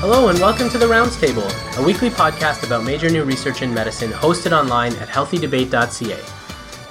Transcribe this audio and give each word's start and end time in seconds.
Hello 0.00 0.28
and 0.28 0.38
welcome 0.38 0.70
to 0.70 0.78
The 0.78 0.88
Rounds 0.88 1.20
Table, 1.20 1.46
a 1.76 1.82
weekly 1.84 2.08
podcast 2.08 2.64
about 2.64 2.84
major 2.84 3.10
new 3.10 3.22
research 3.22 3.60
in 3.60 3.74
medicine 3.74 4.10
hosted 4.10 4.58
online 4.58 4.94
at 4.94 5.08
healthydebate.ca. 5.08 6.18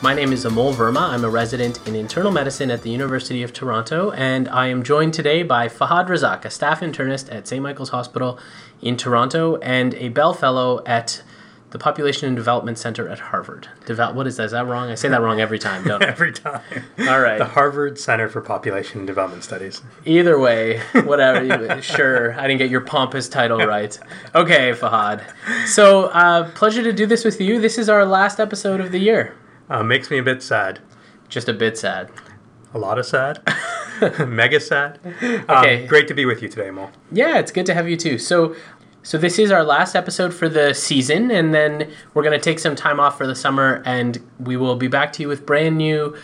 My 0.04 0.14
name 0.14 0.32
is 0.32 0.46
Amol 0.46 0.76
Verma. 0.76 1.10
I'm 1.10 1.26
a 1.26 1.30
resident 1.30 1.88
in 1.88 1.96
internal 1.96 2.32
medicine 2.32 2.70
at 2.70 2.84
the 2.84 2.92
University 2.92 3.42
of 3.42 3.52
Toronto, 3.52 4.12
and 4.12 4.48
I 4.50 4.68
am 4.68 4.84
joined 4.84 5.16
today 5.16 5.42
by 5.42 5.68
Fahad 5.68 6.08
Razak, 6.08 6.46
a 6.46 6.52
staff 6.52 6.82
internist 6.82 7.34
at 7.34 7.48
St. 7.48 7.64
Michael's 7.64 7.90
Hospital 7.90 8.38
in 8.80 8.96
Toronto 8.96 9.56
and 9.56 9.96
a 9.96 10.10
Bell 10.10 10.36
Fellow 10.36 10.84
at 10.86 11.24
the 11.72 11.78
Population 11.78 12.28
and 12.28 12.36
Development 12.36 12.78
Center 12.78 13.08
at 13.08 13.20
Harvard. 13.20 13.68
Devel- 13.86 14.16
what 14.16 14.26
is 14.26 14.38
that? 14.38 14.46
Is 14.46 14.52
that 14.52 14.66
wrong? 14.66 14.90
I 14.90 14.96
say 14.96 15.08
that 15.10 15.22
wrong 15.22 15.40
every 15.40 15.60
time, 15.60 15.84
don't 15.84 16.04
I? 16.04 16.08
every 16.10 16.32
time. 16.32 16.62
All 17.00 17.20
right. 17.20 17.38
The 17.38 17.46
Harvard 17.46 18.00
Center 18.00 18.28
for 18.28 18.42
Population 18.42 19.00
and 19.00 19.08
Development 19.08 19.44
Studies. 19.44 19.82
Either 20.06 20.40
way, 20.40 20.80
whatever. 21.04 21.82
sure, 21.82 22.34
I 22.40 22.48
didn't 22.48 22.58
get 22.58 22.72
your 22.72 22.82
pompous 22.82 23.30
title 23.30 23.60
right. 23.60 23.98
Okay, 24.34 24.72
Fahad. 24.72 25.24
So, 25.68 26.06
uh, 26.06 26.50
pleasure 26.52 26.84
to 26.84 26.92
do 26.92 27.06
this 27.06 27.24
with 27.24 27.40
you. 27.40 27.60
This 27.62 27.78
is 27.78 27.88
our 27.88 28.06
last 28.06 28.40
episode 28.40 28.80
of 28.80 28.92
the 28.92 29.00
year. 29.00 29.36
Uh, 29.70 29.84
makes 29.84 30.10
me 30.10 30.18
a 30.18 30.24
bit 30.24 30.42
sad. 30.42 30.80
Just 31.28 31.48
a 31.48 31.54
bit 31.54 31.78
sad. 31.78 32.10
A 32.74 32.80
lot 32.80 32.98
of 32.98 33.06
sad. 33.06 33.42
Mega 34.28 34.60
sad. 34.60 35.00
Okay. 35.22 35.82
Um, 35.84 35.88
great 35.88 36.08
to 36.08 36.14
be 36.14 36.26
with 36.26 36.42
you 36.42 36.50
today, 36.50 36.72
Mo. 36.72 36.90
Yeah, 37.12 37.38
it's 37.38 37.52
good 37.52 37.66
to 37.68 37.74
have 37.74 37.88
you 37.88 37.98
too. 37.98 38.18
So, 38.18 38.56
so 39.02 39.18
this 39.18 39.40
is 39.40 39.52
our 39.52 39.64
last 39.64 39.96
episode 39.96 40.34
for 40.34 40.50
the 40.50 40.74
season, 40.74 41.32
and 41.32 41.54
then 41.54 41.92
we're 42.14 42.24
going 42.24 42.38
to 42.38 42.44
take 42.44 42.60
some 42.60 42.76
time 42.76 43.00
off 43.00 43.18
for 43.18 43.26
the 43.26 43.36
summer, 43.36 43.82
and 43.86 44.20
we 44.40 44.58
will 44.58 44.76
be 44.76 44.88
back 44.88 45.14
to 45.14 45.22
you 45.22 45.28
with 45.28 45.46
brand 45.46 45.78
new, 45.78 46.16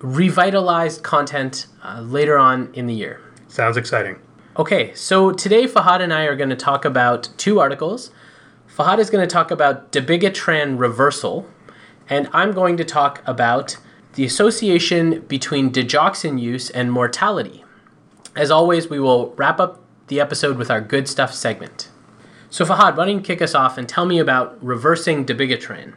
revitalized 0.00 1.02
content 1.02 1.66
uh, 1.82 2.00
later 2.00 2.36
on 2.36 2.72
in 2.74 2.86
the 2.86 2.94
year. 2.94 3.20
Sounds 3.46 3.76
exciting. 3.76 4.18
Okay, 4.58 4.92
so 4.94 5.30
today 5.30 5.66
Fahad 5.66 6.00
and 6.00 6.12
I 6.12 6.24
are 6.24 6.34
going 6.34 6.50
to 6.50 6.56
talk 6.56 6.84
about 6.84 7.28
two 7.36 7.60
articles. 7.60 8.10
Fahad 8.68 8.98
is 8.98 9.10
going 9.10 9.26
to 9.26 9.32
talk 9.32 9.52
about 9.52 9.92
dabigatran 9.92 10.78
reversal, 10.78 11.46
and 12.08 12.28
I'm 12.32 12.50
going 12.50 12.76
to 12.78 12.84
talk 12.84 13.22
about 13.26 13.76
the 14.14 14.24
association 14.24 15.20
between 15.28 15.70
digoxin 15.70 16.40
use 16.40 16.70
and 16.70 16.90
mortality. 16.90 17.64
As 18.34 18.50
always, 18.50 18.90
we 18.90 18.98
will 18.98 19.32
wrap 19.36 19.60
up 19.60 19.84
the 20.08 20.18
episode 20.18 20.58
with 20.58 20.70
our 20.70 20.80
good 20.80 21.06
stuff 21.06 21.32
segment. 21.32 21.90
So 22.50 22.64
Fahad, 22.64 22.96
why 22.96 23.06
don't 23.06 23.16
you 23.16 23.20
kick 23.20 23.42
us 23.42 23.54
off 23.54 23.76
and 23.76 23.88
tell 23.88 24.06
me 24.06 24.18
about 24.18 24.62
reversing 24.64 25.26
dabigatran? 25.26 25.94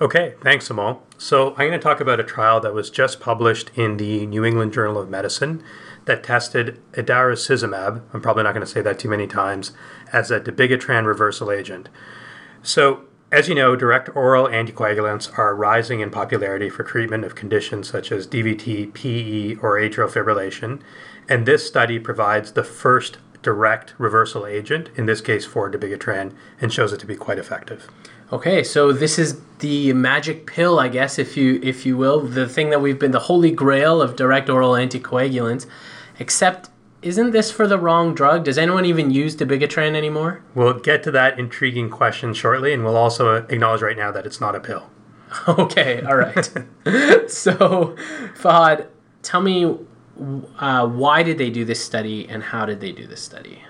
Okay, 0.00 0.34
thanks, 0.40 0.68
Amol. 0.68 1.00
So, 1.16 1.50
I'm 1.50 1.68
going 1.68 1.72
to 1.72 1.78
talk 1.78 2.00
about 2.00 2.20
a 2.20 2.24
trial 2.24 2.60
that 2.60 2.72
was 2.72 2.88
just 2.88 3.18
published 3.18 3.72
in 3.74 3.96
the 3.96 4.26
New 4.26 4.44
England 4.44 4.72
Journal 4.72 5.00
of 5.00 5.10
Medicine 5.10 5.60
that 6.04 6.22
tested 6.22 6.80
idarucizumab, 6.92 8.02
I'm 8.12 8.20
probably 8.20 8.44
not 8.44 8.54
going 8.54 8.64
to 8.64 8.70
say 8.70 8.80
that 8.80 9.00
too 9.00 9.08
many 9.08 9.26
times, 9.26 9.72
as 10.12 10.30
a 10.30 10.38
dabigatran 10.38 11.04
reversal 11.04 11.50
agent. 11.50 11.88
So, 12.62 13.02
as 13.32 13.48
you 13.48 13.54
know, 13.56 13.74
direct 13.74 14.08
oral 14.14 14.46
anticoagulants 14.46 15.36
are 15.36 15.54
rising 15.54 16.00
in 16.00 16.10
popularity 16.10 16.70
for 16.70 16.84
treatment 16.84 17.24
of 17.24 17.34
conditions 17.34 17.88
such 17.88 18.12
as 18.12 18.26
DVT, 18.26 18.94
PE, 18.94 19.56
or 19.56 19.76
atrial 19.78 20.08
fibrillation, 20.08 20.80
and 21.28 21.44
this 21.44 21.66
study 21.66 21.98
provides 21.98 22.52
the 22.52 22.64
first 22.64 23.18
direct 23.48 23.94
reversal 23.96 24.44
agent, 24.44 24.90
in 24.94 25.06
this 25.06 25.22
case 25.22 25.46
for 25.46 25.70
dabigatran, 25.70 26.34
and 26.60 26.70
shows 26.70 26.92
it 26.92 27.00
to 27.00 27.06
be 27.06 27.16
quite 27.16 27.38
effective. 27.38 27.88
Okay, 28.30 28.62
so 28.62 28.92
this 28.92 29.18
is 29.18 29.40
the 29.60 29.94
magic 29.94 30.46
pill, 30.46 30.78
I 30.78 30.88
guess, 30.88 31.18
if 31.18 31.34
you 31.34 31.58
if 31.62 31.86
you 31.86 31.96
will, 31.96 32.20
the 32.20 32.46
thing 32.46 32.68
that 32.68 32.82
we've 32.82 32.98
been 32.98 33.12
the 33.12 33.20
holy 33.30 33.50
grail 33.50 34.02
of 34.02 34.16
direct 34.16 34.50
oral 34.50 34.72
anticoagulants. 34.72 35.64
Except, 36.18 36.68
isn't 37.00 37.30
this 37.30 37.50
for 37.50 37.66
the 37.66 37.78
wrong 37.78 38.14
drug? 38.14 38.44
Does 38.44 38.58
anyone 38.58 38.84
even 38.84 39.10
use 39.10 39.34
dabigatran 39.34 39.94
anymore? 39.94 40.42
We'll 40.54 40.78
get 40.78 41.02
to 41.04 41.10
that 41.12 41.38
intriguing 41.38 41.88
question 41.88 42.34
shortly, 42.34 42.74
and 42.74 42.84
we'll 42.84 42.98
also 42.98 43.36
acknowledge 43.36 43.80
right 43.80 43.96
now 43.96 44.12
that 44.12 44.26
it's 44.26 44.42
not 44.42 44.54
a 44.54 44.60
pill. 44.60 44.90
Okay, 45.48 46.02
all 46.02 46.16
right. 46.16 46.44
so, 47.30 47.96
Fahad, 48.42 48.88
tell 49.22 49.40
me 49.40 49.78
uh, 50.58 50.86
why 50.86 51.22
did 51.22 51.38
they 51.38 51.50
do 51.50 51.64
this 51.64 51.84
study 51.84 52.28
and 52.28 52.42
how 52.42 52.66
did 52.66 52.80
they 52.80 52.92
do 52.92 53.06
this 53.06 53.20
study? 53.22 53.62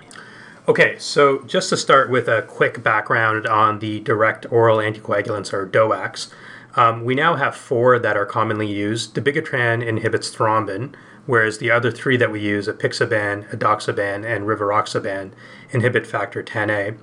Okay, 0.67 0.97
so 0.99 1.43
just 1.45 1.69
to 1.69 1.77
start 1.77 2.09
with 2.09 2.27
a 2.27 2.43
quick 2.43 2.83
background 2.83 3.47
on 3.47 3.79
the 3.79 4.01
direct 4.01 4.45
oral 4.51 4.77
anticoagulants 4.77 5.51
or 5.51 5.67
DOACs, 5.67 6.31
um, 6.75 7.03
we 7.03 7.15
now 7.15 7.35
have 7.35 7.55
four 7.55 7.97
that 7.97 8.15
are 8.15 8.25
commonly 8.25 8.67
used. 8.67 9.15
Dabigatran 9.15 9.83
inhibits 9.83 10.29
thrombin, 10.29 10.93
whereas 11.25 11.57
the 11.57 11.71
other 11.71 11.89
three 11.89 12.17
that 12.17 12.31
we 12.31 12.39
use, 12.39 12.67
apixaban, 12.67 13.49
edoxaban, 13.49 14.23
and 14.25 14.45
rivaroxaban, 14.45 15.31
inhibit 15.71 16.05
factor 16.05 16.43
10A. 16.43 16.97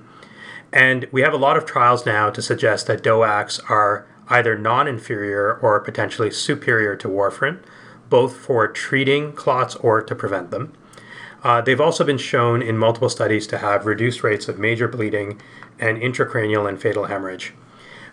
And 0.71 1.07
we 1.11 1.21
have 1.21 1.33
a 1.33 1.37
lot 1.37 1.57
of 1.57 1.65
trials 1.65 2.05
now 2.05 2.29
to 2.29 2.41
suggest 2.41 2.87
that 2.87 3.03
DOACs 3.03 3.59
are 3.69 4.07
either 4.29 4.57
non 4.57 4.87
inferior 4.87 5.55
or 5.55 5.79
potentially 5.79 6.31
superior 6.31 6.95
to 6.95 7.07
warfarin, 7.07 7.59
both 8.09 8.35
for 8.35 8.67
treating 8.67 9.33
clots 9.33 9.75
or 9.75 10.01
to 10.01 10.15
prevent 10.15 10.51
them. 10.51 10.73
Uh, 11.43 11.61
they've 11.61 11.81
also 11.81 12.03
been 12.03 12.17
shown 12.17 12.61
in 12.61 12.77
multiple 12.77 13.09
studies 13.09 13.47
to 13.47 13.59
have 13.59 13.85
reduced 13.85 14.23
rates 14.23 14.47
of 14.47 14.59
major 14.59 14.87
bleeding 14.87 15.39
and 15.79 15.97
intracranial 16.01 16.67
and 16.67 16.81
fatal 16.81 17.05
hemorrhage. 17.05 17.53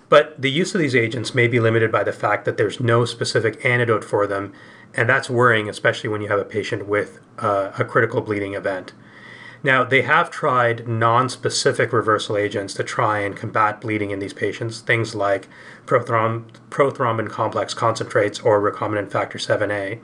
But 0.08 0.40
the 0.40 0.50
use 0.50 0.74
of 0.74 0.80
these 0.80 0.94
agents 0.94 1.34
may 1.34 1.48
be 1.48 1.60
limited 1.60 1.90
by 1.90 2.04
the 2.04 2.12
fact 2.12 2.44
that 2.44 2.56
there's 2.56 2.80
no 2.80 3.04
specific 3.04 3.64
antidote 3.64 4.04
for 4.04 4.26
them, 4.26 4.52
and 4.94 5.08
that's 5.08 5.30
worrying, 5.30 5.68
especially 5.68 6.10
when 6.10 6.20
you 6.20 6.28
have 6.28 6.38
a 6.38 6.44
patient 6.44 6.86
with 6.86 7.20
uh, 7.38 7.72
a 7.78 7.84
critical 7.84 8.20
bleeding 8.20 8.54
event. 8.54 8.92
Now, 9.64 9.82
they 9.82 10.02
have 10.02 10.30
tried 10.30 10.86
non 10.86 11.30
specific 11.30 11.90
reversal 11.90 12.36
agents 12.36 12.74
to 12.74 12.84
try 12.84 13.20
and 13.20 13.34
combat 13.34 13.80
bleeding 13.80 14.10
in 14.10 14.18
these 14.18 14.34
patients, 14.34 14.80
things 14.80 15.14
like 15.14 15.48
prothrom- 15.86 16.44
prothrombin 16.68 17.30
complex 17.30 17.72
concentrates 17.72 18.40
or 18.40 18.60
recombinant 18.60 19.10
factor 19.10 19.38
7A. 19.38 20.00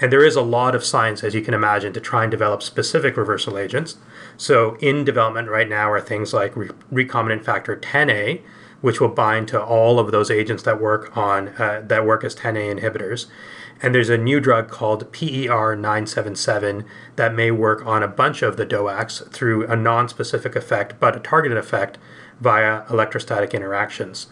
And 0.00 0.12
there 0.12 0.24
is 0.24 0.34
a 0.34 0.42
lot 0.42 0.74
of 0.74 0.84
science, 0.84 1.22
as 1.22 1.34
you 1.36 1.40
can 1.40 1.54
imagine, 1.54 1.92
to 1.92 2.00
try 2.00 2.24
and 2.24 2.30
develop 2.32 2.64
specific 2.64 3.16
reversal 3.16 3.56
agents. 3.56 3.96
So, 4.36 4.74
in 4.80 5.04
development 5.04 5.48
right 5.48 5.68
now 5.68 5.88
are 5.88 6.00
things 6.00 6.34
like 6.34 6.56
re- 6.56 6.70
recombinant 6.92 7.44
factor 7.44 7.76
10A, 7.76 8.42
which 8.80 9.00
will 9.00 9.08
bind 9.08 9.46
to 9.48 9.62
all 9.62 10.00
of 10.00 10.10
those 10.10 10.32
agents 10.32 10.64
that 10.64 10.80
work 10.80 11.16
on 11.16 11.48
uh, 11.60 11.80
that 11.86 12.04
work 12.04 12.24
as 12.24 12.34
10A 12.34 12.80
inhibitors. 12.80 13.26
And 13.82 13.94
there's 13.94 14.08
a 14.08 14.16
new 14.16 14.40
drug 14.40 14.70
called 14.70 15.12
PER 15.12 15.76
977 15.76 16.84
that 17.16 17.34
may 17.34 17.50
work 17.50 17.84
on 17.84 18.02
a 18.02 18.08
bunch 18.08 18.42
of 18.42 18.56
the 18.56 18.66
DOACs 18.66 19.30
through 19.30 19.66
a 19.66 19.76
non 19.76 20.08
specific 20.08 20.56
effect, 20.56 20.98
but 20.98 21.16
a 21.16 21.20
targeted 21.20 21.58
effect 21.58 21.98
via 22.40 22.84
electrostatic 22.90 23.54
interactions. 23.54 24.28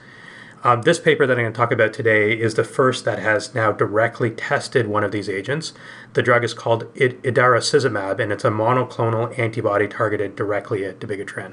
Um, 0.65 0.81
this 0.81 0.99
paper 0.99 1.27
that 1.27 1.37
I'm 1.37 1.45
going 1.45 1.53
to 1.53 1.57
talk 1.57 1.73
about 1.73 1.93
today 1.93 2.33
is 2.33 2.55
the 2.55 2.65
first 2.65 3.05
that 3.05 3.19
has 3.19 3.55
now 3.55 3.71
directly 3.71 4.31
tested 4.31 4.87
one 4.87 5.05
of 5.05 5.13
these 5.13 5.29
agents. 5.29 5.75
The 6.15 6.23
drug 6.23 6.43
is 6.43 6.55
called 6.55 6.93
idarucizumab, 6.95 8.19
and 8.19 8.33
it's 8.33 8.47
a 8.47 8.51
monoclonal 8.51 9.39
antibody 9.39 9.87
targeted 9.89 10.37
directly 10.37 10.87
at 10.87 11.01
dabigatran. 11.01 11.53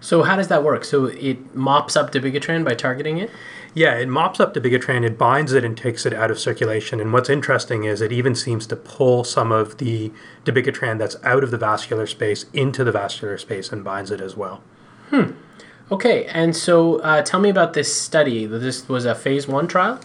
So, 0.00 0.24
how 0.24 0.34
does 0.34 0.48
that 0.48 0.64
work? 0.64 0.84
So, 0.84 1.06
it 1.06 1.54
mops 1.54 1.96
up 1.96 2.10
dabigatran 2.10 2.64
by 2.64 2.74
targeting 2.74 3.18
it? 3.18 3.30
Yeah, 3.78 3.94
it 3.94 4.08
mops 4.08 4.40
up 4.40 4.54
the 4.54 4.60
dabigatran, 4.60 5.04
it 5.04 5.16
binds 5.16 5.52
it 5.52 5.62
and 5.62 5.78
takes 5.78 6.04
it 6.04 6.12
out 6.12 6.32
of 6.32 6.40
circulation. 6.40 6.98
And 6.98 7.12
what's 7.12 7.30
interesting 7.30 7.84
is 7.84 8.00
it 8.00 8.10
even 8.10 8.34
seems 8.34 8.66
to 8.66 8.74
pull 8.74 9.22
some 9.22 9.52
of 9.52 9.78
the 9.78 10.10
dabigatran 10.44 10.98
that's 10.98 11.14
out 11.22 11.44
of 11.44 11.52
the 11.52 11.58
vascular 11.58 12.04
space 12.08 12.46
into 12.52 12.82
the 12.82 12.90
vascular 12.90 13.38
space 13.38 13.70
and 13.70 13.84
binds 13.84 14.10
it 14.10 14.20
as 14.20 14.36
well. 14.36 14.64
Hmm. 15.10 15.30
Okay, 15.92 16.26
and 16.26 16.56
so 16.56 16.98
uh, 17.02 17.22
tell 17.22 17.38
me 17.38 17.50
about 17.50 17.74
this 17.74 17.94
study. 17.94 18.46
This 18.46 18.88
was 18.88 19.04
a 19.04 19.14
phase 19.14 19.46
one 19.46 19.68
trial? 19.68 20.00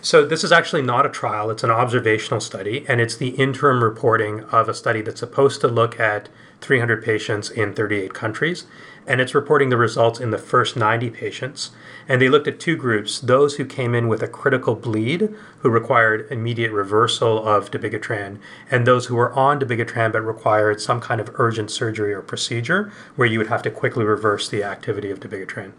So, 0.00 0.24
this 0.24 0.42
is 0.42 0.50
actually 0.50 0.80
not 0.80 1.04
a 1.04 1.10
trial, 1.10 1.50
it's 1.50 1.62
an 1.62 1.70
observational 1.70 2.40
study, 2.40 2.86
and 2.88 3.02
it's 3.02 3.16
the 3.16 3.28
interim 3.30 3.84
reporting 3.84 4.44
of 4.44 4.66
a 4.66 4.72
study 4.72 5.02
that's 5.02 5.20
supposed 5.20 5.60
to 5.60 5.68
look 5.68 6.00
at 6.00 6.30
300 6.62 7.04
patients 7.04 7.50
in 7.50 7.74
38 7.74 8.14
countries. 8.14 8.64
And 9.06 9.20
it's 9.20 9.34
reporting 9.34 9.70
the 9.70 9.76
results 9.76 10.20
in 10.20 10.30
the 10.30 10.38
first 10.38 10.76
90 10.76 11.10
patients. 11.10 11.70
And 12.08 12.20
they 12.20 12.28
looked 12.28 12.48
at 12.48 12.60
two 12.60 12.76
groups 12.76 13.20
those 13.20 13.56
who 13.56 13.64
came 13.64 13.94
in 13.94 14.08
with 14.08 14.22
a 14.22 14.28
critical 14.28 14.74
bleed, 14.74 15.34
who 15.60 15.70
required 15.70 16.26
immediate 16.30 16.72
reversal 16.72 17.46
of 17.46 17.70
dabigatran, 17.70 18.38
and 18.70 18.86
those 18.86 19.06
who 19.06 19.16
were 19.16 19.32
on 19.32 19.60
dabigatran 19.60 20.12
but 20.12 20.22
required 20.22 20.80
some 20.80 21.00
kind 21.00 21.20
of 21.20 21.30
urgent 21.34 21.70
surgery 21.70 22.12
or 22.12 22.22
procedure 22.22 22.92
where 23.16 23.28
you 23.28 23.38
would 23.38 23.48
have 23.48 23.62
to 23.62 23.70
quickly 23.70 24.04
reverse 24.04 24.48
the 24.48 24.62
activity 24.62 25.10
of 25.10 25.20
dabigatran. 25.20 25.72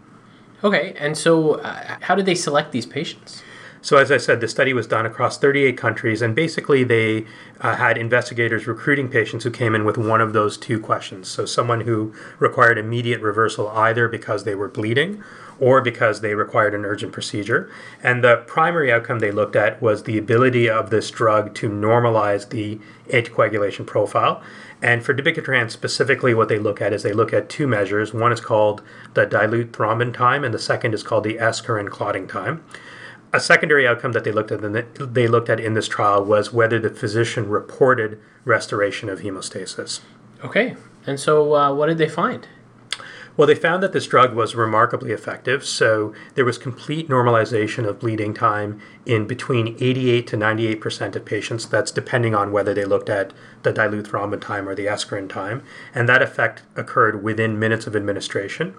Okay, 0.64 0.94
and 0.98 1.18
so 1.18 1.54
uh, 1.54 1.96
how 2.02 2.14
did 2.14 2.26
they 2.26 2.36
select 2.36 2.72
these 2.72 2.86
patients? 2.86 3.42
So, 3.84 3.96
as 3.96 4.12
I 4.12 4.16
said, 4.16 4.40
the 4.40 4.46
study 4.46 4.72
was 4.72 4.86
done 4.86 5.06
across 5.06 5.38
38 5.38 5.76
countries, 5.76 6.22
and 6.22 6.36
basically 6.36 6.84
they 6.84 7.26
uh, 7.60 7.74
had 7.74 7.98
investigators 7.98 8.68
recruiting 8.68 9.08
patients 9.08 9.42
who 9.42 9.50
came 9.50 9.74
in 9.74 9.84
with 9.84 9.98
one 9.98 10.20
of 10.20 10.32
those 10.32 10.56
two 10.56 10.78
questions. 10.78 11.26
So, 11.28 11.46
someone 11.46 11.80
who 11.80 12.14
required 12.38 12.78
immediate 12.78 13.20
reversal 13.20 13.68
either 13.70 14.06
because 14.06 14.44
they 14.44 14.54
were 14.54 14.68
bleeding 14.68 15.24
or 15.58 15.80
because 15.80 16.20
they 16.20 16.34
required 16.36 16.74
an 16.74 16.84
urgent 16.84 17.12
procedure. 17.12 17.68
And 18.04 18.22
the 18.22 18.44
primary 18.46 18.92
outcome 18.92 19.18
they 19.18 19.32
looked 19.32 19.56
at 19.56 19.82
was 19.82 20.04
the 20.04 20.16
ability 20.16 20.70
of 20.70 20.90
this 20.90 21.10
drug 21.10 21.52
to 21.56 21.68
normalize 21.68 22.48
the 22.50 22.78
anticoagulation 23.08 23.84
profile. 23.84 24.40
And 24.80 25.04
for 25.04 25.12
dabigatran 25.12 25.70
specifically, 25.70 26.34
what 26.34 26.48
they 26.48 26.58
look 26.58 26.80
at 26.80 26.92
is 26.92 27.02
they 27.02 27.12
look 27.12 27.32
at 27.32 27.48
two 27.48 27.66
measures. 27.66 28.14
One 28.14 28.32
is 28.32 28.40
called 28.40 28.82
the 29.14 29.26
dilute 29.26 29.72
thrombin 29.72 30.14
time, 30.14 30.44
and 30.44 30.54
the 30.54 30.58
second 30.58 30.94
is 30.94 31.02
called 31.02 31.24
the 31.24 31.36
ecarin 31.36 31.90
clotting 31.90 32.28
time. 32.28 32.64
A 33.34 33.40
secondary 33.40 33.86
outcome 33.86 34.12
that 34.12 34.24
they 34.24 34.32
looked 34.32 34.52
at 34.52 34.60
they 35.14 35.26
looked 35.26 35.48
at 35.48 35.58
in 35.58 35.74
this 35.74 35.88
trial 35.88 36.22
was 36.22 36.52
whether 36.52 36.78
the 36.78 36.90
physician 36.90 37.48
reported 37.48 38.20
restoration 38.44 39.08
of 39.08 39.20
hemostasis. 39.20 40.00
Okay, 40.44 40.76
and 41.06 41.18
so 41.18 41.54
uh, 41.54 41.72
what 41.72 41.86
did 41.86 41.98
they 41.98 42.08
find? 42.08 42.46
Well, 43.34 43.48
they 43.48 43.54
found 43.54 43.82
that 43.82 43.94
this 43.94 44.06
drug 44.06 44.34
was 44.34 44.54
remarkably 44.54 45.12
effective. 45.12 45.64
So 45.64 46.12
there 46.34 46.44
was 46.44 46.58
complete 46.58 47.08
normalization 47.08 47.88
of 47.88 47.98
bleeding 47.98 48.34
time 48.34 48.80
in 49.06 49.26
between 49.26 49.76
88 49.80 50.26
to 50.26 50.36
98 50.36 50.80
percent 50.80 51.16
of 51.16 51.24
patients. 51.24 51.64
That's 51.64 51.90
depending 51.90 52.34
on 52.34 52.52
whether 52.52 52.74
they 52.74 52.84
looked 52.84 53.08
at 53.08 53.32
the 53.62 53.72
dilute 53.72 54.06
thrombin 54.06 54.40
time 54.40 54.68
or 54.68 54.74
the 54.74 54.86
ecarin 54.86 55.28
time, 55.28 55.62
and 55.94 56.08
that 56.08 56.20
effect 56.20 56.62
occurred 56.76 57.22
within 57.22 57.58
minutes 57.58 57.86
of 57.86 57.96
administration. 57.96 58.74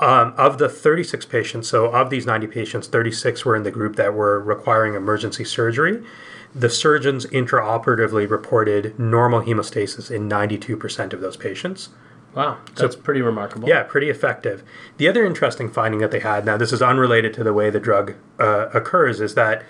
Um, 0.00 0.32
of 0.36 0.58
the 0.58 0.68
36 0.68 1.26
patients, 1.26 1.68
so 1.68 1.86
of 1.86 2.08
these 2.08 2.24
90 2.24 2.46
patients, 2.46 2.86
36 2.86 3.44
were 3.44 3.56
in 3.56 3.64
the 3.64 3.70
group 3.72 3.96
that 3.96 4.14
were 4.14 4.38
requiring 4.38 4.94
emergency 4.94 5.42
surgery. 5.44 6.04
The 6.54 6.70
surgeons 6.70 7.26
intraoperatively 7.26 8.30
reported 8.30 8.96
normal 8.98 9.42
hemostasis 9.42 10.10
in 10.10 10.28
92% 10.28 11.12
of 11.12 11.20
those 11.20 11.36
patients. 11.36 11.88
Wow, 12.34 12.58
that's 12.76 12.94
so, 12.94 13.00
pretty 13.00 13.22
remarkable. 13.22 13.68
Yeah, 13.68 13.82
pretty 13.82 14.08
effective. 14.08 14.62
The 14.98 15.08
other 15.08 15.26
interesting 15.26 15.68
finding 15.68 16.00
that 16.00 16.12
they 16.12 16.20
had, 16.20 16.44
now 16.44 16.56
this 16.56 16.72
is 16.72 16.80
unrelated 16.80 17.34
to 17.34 17.44
the 17.44 17.52
way 17.52 17.68
the 17.68 17.80
drug 17.80 18.14
uh, 18.38 18.68
occurs, 18.72 19.20
is 19.20 19.34
that 19.34 19.64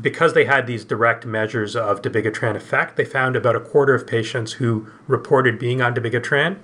because 0.00 0.34
they 0.34 0.44
had 0.44 0.66
these 0.66 0.84
direct 0.84 1.26
measures 1.26 1.74
of 1.74 2.02
dabigatran 2.02 2.54
effect, 2.54 2.96
they 2.96 3.04
found 3.04 3.34
about 3.36 3.56
a 3.56 3.60
quarter 3.60 3.94
of 3.94 4.06
patients 4.06 4.54
who 4.54 4.86
reported 5.08 5.58
being 5.58 5.82
on 5.82 5.94
dabigatran 5.94 6.58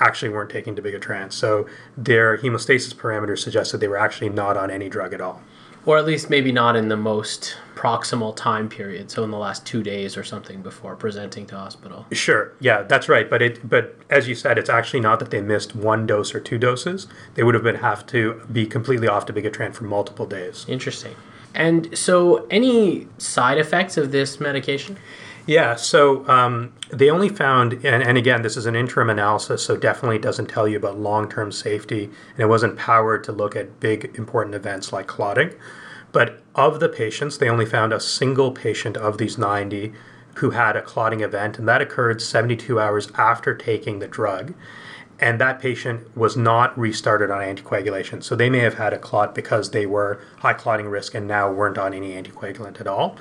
actually 0.00 0.30
weren't 0.30 0.50
taking 0.50 0.74
dabigatran. 0.74 1.32
So 1.32 1.66
their 1.96 2.38
hemostasis 2.38 2.94
parameters 2.94 3.38
suggested 3.38 3.78
they 3.78 3.88
were 3.88 3.98
actually 3.98 4.30
not 4.30 4.56
on 4.56 4.70
any 4.70 4.88
drug 4.88 5.14
at 5.14 5.20
all. 5.20 5.42
Or 5.86 5.96
at 5.96 6.04
least 6.04 6.28
maybe 6.28 6.52
not 6.52 6.76
in 6.76 6.88
the 6.88 6.96
most 6.96 7.56
proximal 7.74 8.36
time 8.36 8.68
period 8.68 9.10
so 9.10 9.24
in 9.24 9.30
the 9.30 9.38
last 9.38 9.64
two 9.64 9.82
days 9.82 10.14
or 10.14 10.22
something 10.22 10.60
before 10.60 10.94
presenting 10.94 11.46
to 11.46 11.56
hospital. 11.56 12.04
Sure 12.12 12.52
yeah 12.60 12.82
that's 12.82 13.08
right 13.08 13.30
but 13.30 13.40
it 13.40 13.66
but 13.66 13.96
as 14.10 14.28
you 14.28 14.34
said 14.34 14.58
it's 14.58 14.68
actually 14.68 15.00
not 15.00 15.18
that 15.20 15.30
they 15.30 15.40
missed 15.40 15.74
one 15.74 16.06
dose 16.06 16.34
or 16.34 16.40
two 16.40 16.58
doses. 16.58 17.06
They 17.34 17.42
would 17.42 17.54
have 17.54 17.64
been 17.64 17.76
have 17.76 18.06
to 18.08 18.42
be 18.52 18.66
completely 18.66 19.08
off 19.08 19.24
dabigatran 19.24 19.72
for 19.72 19.84
multiple 19.84 20.26
days. 20.26 20.66
Interesting. 20.68 21.16
And 21.54 21.96
so 21.96 22.46
any 22.50 23.08
side 23.16 23.56
effects 23.56 23.96
of 23.96 24.12
this 24.12 24.38
medication 24.40 24.98
yeah, 25.50 25.74
so 25.74 26.24
um, 26.28 26.72
they 26.90 27.10
only 27.10 27.28
found, 27.28 27.72
and, 27.84 28.04
and, 28.04 28.16
again, 28.16 28.42
this 28.42 28.56
is 28.56 28.66
an 28.66 28.76
interim 28.76 29.10
analysis, 29.10 29.64
so 29.64 29.76
definitely 29.76 30.20
doesn't 30.20 30.46
tell 30.46 30.68
you 30.68 30.76
about 30.76 30.96
long 30.96 31.28
term 31.28 31.50
safety, 31.50 32.04
and 32.04 32.38
it 32.38 32.46
wasn't 32.46 32.76
powered 32.76 33.24
to 33.24 33.32
look 33.32 33.56
at 33.56 33.80
big 33.80 34.12
important 34.16 34.54
events 34.54 34.92
like 34.92 35.08
clotting. 35.08 35.52
But 36.12 36.40
of 36.54 36.78
the 36.78 36.88
patients, 36.88 37.36
they 37.36 37.48
only 37.48 37.66
found 37.66 37.92
a 37.92 37.98
single 37.98 38.52
patient 38.52 38.96
of 38.96 39.18
these 39.18 39.38
90 39.38 39.92
who 40.36 40.50
had 40.50 40.76
a 40.76 40.82
clotting 40.82 41.18
event, 41.18 41.58
and 41.58 41.66
that 41.66 41.82
occurred 41.82 42.22
72 42.22 42.78
hours 42.78 43.10
after 43.16 43.52
taking 43.52 43.98
the 43.98 44.06
drug. 44.06 44.54
And 45.18 45.40
that 45.40 45.60
patient 45.60 46.16
was 46.16 46.36
not 46.36 46.78
restarted 46.78 47.32
on 47.32 47.42
anticoagulation. 47.42 48.22
So 48.22 48.36
they 48.36 48.50
may 48.50 48.60
have 48.60 48.74
had 48.74 48.92
a 48.92 48.98
clot 48.98 49.34
because 49.34 49.72
they 49.72 49.84
were 49.84 50.20
high 50.38 50.54
clotting 50.54 50.86
risk 50.86 51.14
and 51.14 51.26
now 51.26 51.50
weren't 51.50 51.76
on 51.76 51.92
any 51.92 52.12
anticoagulant 52.12 52.80
at 52.80 52.86
all. 52.86 53.18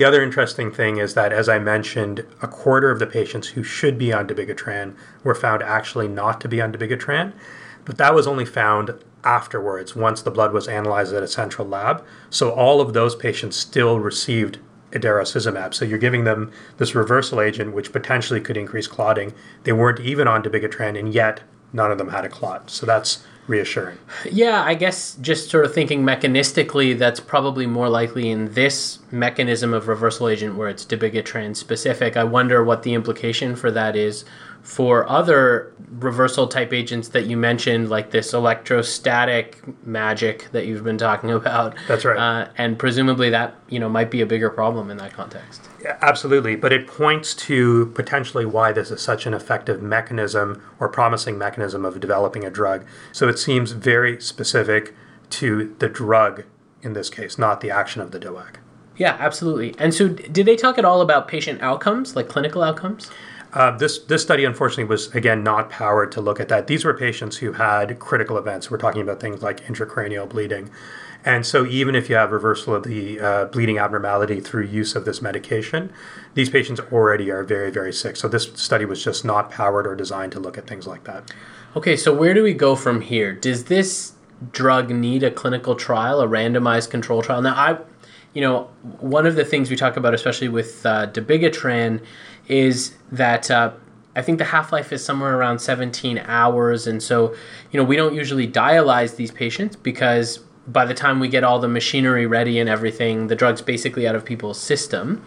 The 0.00 0.06
other 0.06 0.22
interesting 0.22 0.72
thing 0.72 0.96
is 0.96 1.12
that, 1.12 1.30
as 1.30 1.46
I 1.46 1.58
mentioned, 1.58 2.24
a 2.40 2.48
quarter 2.48 2.90
of 2.90 3.00
the 3.00 3.06
patients 3.06 3.48
who 3.48 3.62
should 3.62 3.98
be 3.98 4.14
on 4.14 4.26
dabigatran 4.26 4.94
were 5.22 5.34
found 5.34 5.62
actually 5.62 6.08
not 6.08 6.40
to 6.40 6.48
be 6.48 6.58
on 6.58 6.72
dabigatran, 6.72 7.34
but 7.84 7.98
that 7.98 8.14
was 8.14 8.26
only 8.26 8.46
found 8.46 8.94
afterwards 9.24 9.94
once 9.94 10.22
the 10.22 10.30
blood 10.30 10.54
was 10.54 10.68
analyzed 10.68 11.12
at 11.12 11.22
a 11.22 11.28
central 11.28 11.68
lab. 11.68 12.02
So 12.30 12.50
all 12.50 12.80
of 12.80 12.94
those 12.94 13.14
patients 13.14 13.58
still 13.58 14.00
received 14.00 14.58
idarucizumab. 14.92 15.74
So 15.74 15.84
you're 15.84 15.98
giving 15.98 16.24
them 16.24 16.50
this 16.78 16.94
reversal 16.94 17.38
agent, 17.38 17.74
which 17.74 17.92
potentially 17.92 18.40
could 18.40 18.56
increase 18.56 18.86
clotting. 18.86 19.34
They 19.64 19.72
weren't 19.72 20.00
even 20.00 20.26
on 20.26 20.42
dabigatran, 20.42 20.98
and 20.98 21.12
yet 21.12 21.42
none 21.74 21.92
of 21.92 21.98
them 21.98 22.08
had 22.08 22.24
a 22.24 22.30
clot. 22.30 22.70
So 22.70 22.86
that's 22.86 23.22
reassuring. 23.46 23.98
Yeah, 24.30 24.62
I 24.62 24.74
guess 24.74 25.16
just 25.16 25.50
sort 25.50 25.64
of 25.64 25.74
thinking 25.74 26.02
mechanistically, 26.02 26.96
that's 26.96 27.20
probably 27.20 27.66
more 27.66 27.88
likely 27.88 28.30
in 28.30 28.52
this 28.54 28.98
mechanism 29.10 29.74
of 29.74 29.88
reversal 29.88 30.28
agent 30.28 30.56
where 30.56 30.68
it's 30.68 30.84
dabigatran 30.84 31.56
specific. 31.56 32.16
I 32.16 32.24
wonder 32.24 32.62
what 32.62 32.82
the 32.82 32.94
implication 32.94 33.56
for 33.56 33.70
that 33.72 33.96
is 33.96 34.24
for 34.62 35.08
other 35.08 35.72
reversal 35.90 36.46
type 36.46 36.72
agents 36.72 37.08
that 37.08 37.26
you 37.26 37.36
mentioned, 37.36 37.90
like 37.90 38.10
this 38.10 38.32
electrostatic 38.32 39.62
magic 39.86 40.48
that 40.52 40.66
you've 40.66 40.84
been 40.84 40.98
talking 40.98 41.30
about. 41.40 41.74
That's 41.88 42.04
right. 42.04 42.18
Uh, 42.18 42.48
and 42.56 42.78
presumably 42.78 43.30
that 43.30 43.54
you 43.68 43.78
know 43.78 43.88
might 43.88 44.10
be 44.10 44.20
a 44.20 44.26
bigger 44.26 44.50
problem 44.50 44.90
in 44.90 44.96
that 44.98 45.12
context. 45.12 45.68
Yeah, 45.82 45.98
absolutely, 46.02 46.56
but 46.56 46.72
it 46.72 46.86
points 46.86 47.34
to 47.34 47.86
potentially 47.94 48.44
why 48.44 48.72
this 48.72 48.90
is 48.90 49.00
such 49.00 49.26
an 49.26 49.34
effective 49.34 49.82
mechanism 49.82 50.62
or 50.78 50.88
promising 50.88 51.38
mechanism 51.38 51.84
of 51.84 52.00
developing 52.00 52.44
a 52.44 52.50
drug. 52.50 52.84
So 53.12 53.28
it 53.28 53.38
seems 53.38 53.72
very 53.72 54.20
specific 54.20 54.94
to 55.30 55.74
the 55.78 55.88
drug 55.88 56.44
in 56.82 56.92
this 56.92 57.10
case, 57.10 57.38
not 57.38 57.60
the 57.60 57.70
action 57.70 58.00
of 58.00 58.10
the 58.10 58.18
DOAC. 58.18 58.56
Yeah, 58.96 59.16
absolutely. 59.18 59.74
And 59.78 59.94
so, 59.94 60.08
did 60.08 60.46
they 60.46 60.56
talk 60.56 60.78
at 60.78 60.84
all 60.84 61.00
about 61.00 61.26
patient 61.26 61.62
outcomes, 61.62 62.16
like 62.16 62.28
clinical 62.28 62.62
outcomes? 62.62 63.10
Uh, 63.52 63.76
this 63.76 63.98
this 63.98 64.22
study 64.22 64.44
unfortunately 64.44 64.84
was 64.84 65.12
again 65.14 65.42
not 65.42 65.70
powered 65.70 66.12
to 66.12 66.20
look 66.20 66.38
at 66.38 66.48
that. 66.48 66.66
These 66.66 66.84
were 66.84 66.94
patients 66.94 67.38
who 67.38 67.52
had 67.52 67.98
critical 67.98 68.38
events. 68.38 68.70
We're 68.70 68.78
talking 68.78 69.02
about 69.02 69.20
things 69.20 69.42
like 69.42 69.64
intracranial 69.66 70.28
bleeding, 70.28 70.70
and 71.24 71.44
so 71.44 71.66
even 71.66 71.96
if 71.96 72.08
you 72.08 72.14
have 72.14 72.30
reversal 72.30 72.76
of 72.76 72.84
the 72.84 73.18
uh, 73.18 73.44
bleeding 73.46 73.78
abnormality 73.78 74.40
through 74.40 74.66
use 74.66 74.94
of 74.94 75.04
this 75.04 75.20
medication, 75.20 75.92
these 76.34 76.48
patients 76.48 76.80
already 76.92 77.30
are 77.30 77.42
very 77.42 77.70
very 77.70 77.92
sick. 77.92 78.16
So 78.16 78.28
this 78.28 78.50
study 78.54 78.84
was 78.84 79.02
just 79.02 79.24
not 79.24 79.50
powered 79.50 79.86
or 79.86 79.96
designed 79.96 80.32
to 80.32 80.40
look 80.40 80.56
at 80.56 80.68
things 80.68 80.86
like 80.86 81.04
that. 81.04 81.32
Okay, 81.76 81.96
so 81.96 82.14
where 82.14 82.34
do 82.34 82.44
we 82.44 82.54
go 82.54 82.76
from 82.76 83.00
here? 83.00 83.32
Does 83.32 83.64
this 83.64 84.12
drug 84.52 84.90
need 84.90 85.22
a 85.24 85.30
clinical 85.30 85.74
trial, 85.74 86.20
a 86.20 86.28
randomized 86.28 86.90
control 86.90 87.20
trial? 87.20 87.42
Now 87.42 87.54
I 87.54 87.78
you 88.32 88.40
know, 88.40 88.68
one 89.00 89.26
of 89.26 89.34
the 89.34 89.44
things 89.44 89.70
we 89.70 89.76
talk 89.76 89.96
about, 89.96 90.14
especially 90.14 90.48
with 90.48 90.86
uh, 90.86 91.08
dabigatran, 91.08 92.00
is 92.50 92.96
that 93.12 93.50
uh, 93.50 93.72
I 94.16 94.22
think 94.22 94.38
the 94.38 94.44
half 94.44 94.72
life 94.72 94.92
is 94.92 95.04
somewhere 95.04 95.36
around 95.36 95.60
17 95.60 96.18
hours. 96.18 96.86
And 96.86 97.02
so, 97.02 97.34
you 97.70 97.78
know, 97.78 97.84
we 97.84 97.96
don't 97.96 98.14
usually 98.14 98.48
dialyze 98.48 99.16
these 99.16 99.30
patients 99.30 99.76
because 99.76 100.38
by 100.66 100.84
the 100.84 100.94
time 100.94 101.20
we 101.20 101.28
get 101.28 101.44
all 101.44 101.60
the 101.60 101.68
machinery 101.68 102.26
ready 102.26 102.58
and 102.58 102.68
everything, 102.68 103.28
the 103.28 103.36
drug's 103.36 103.62
basically 103.62 104.06
out 104.06 104.16
of 104.16 104.24
people's 104.24 104.58
system. 104.58 105.24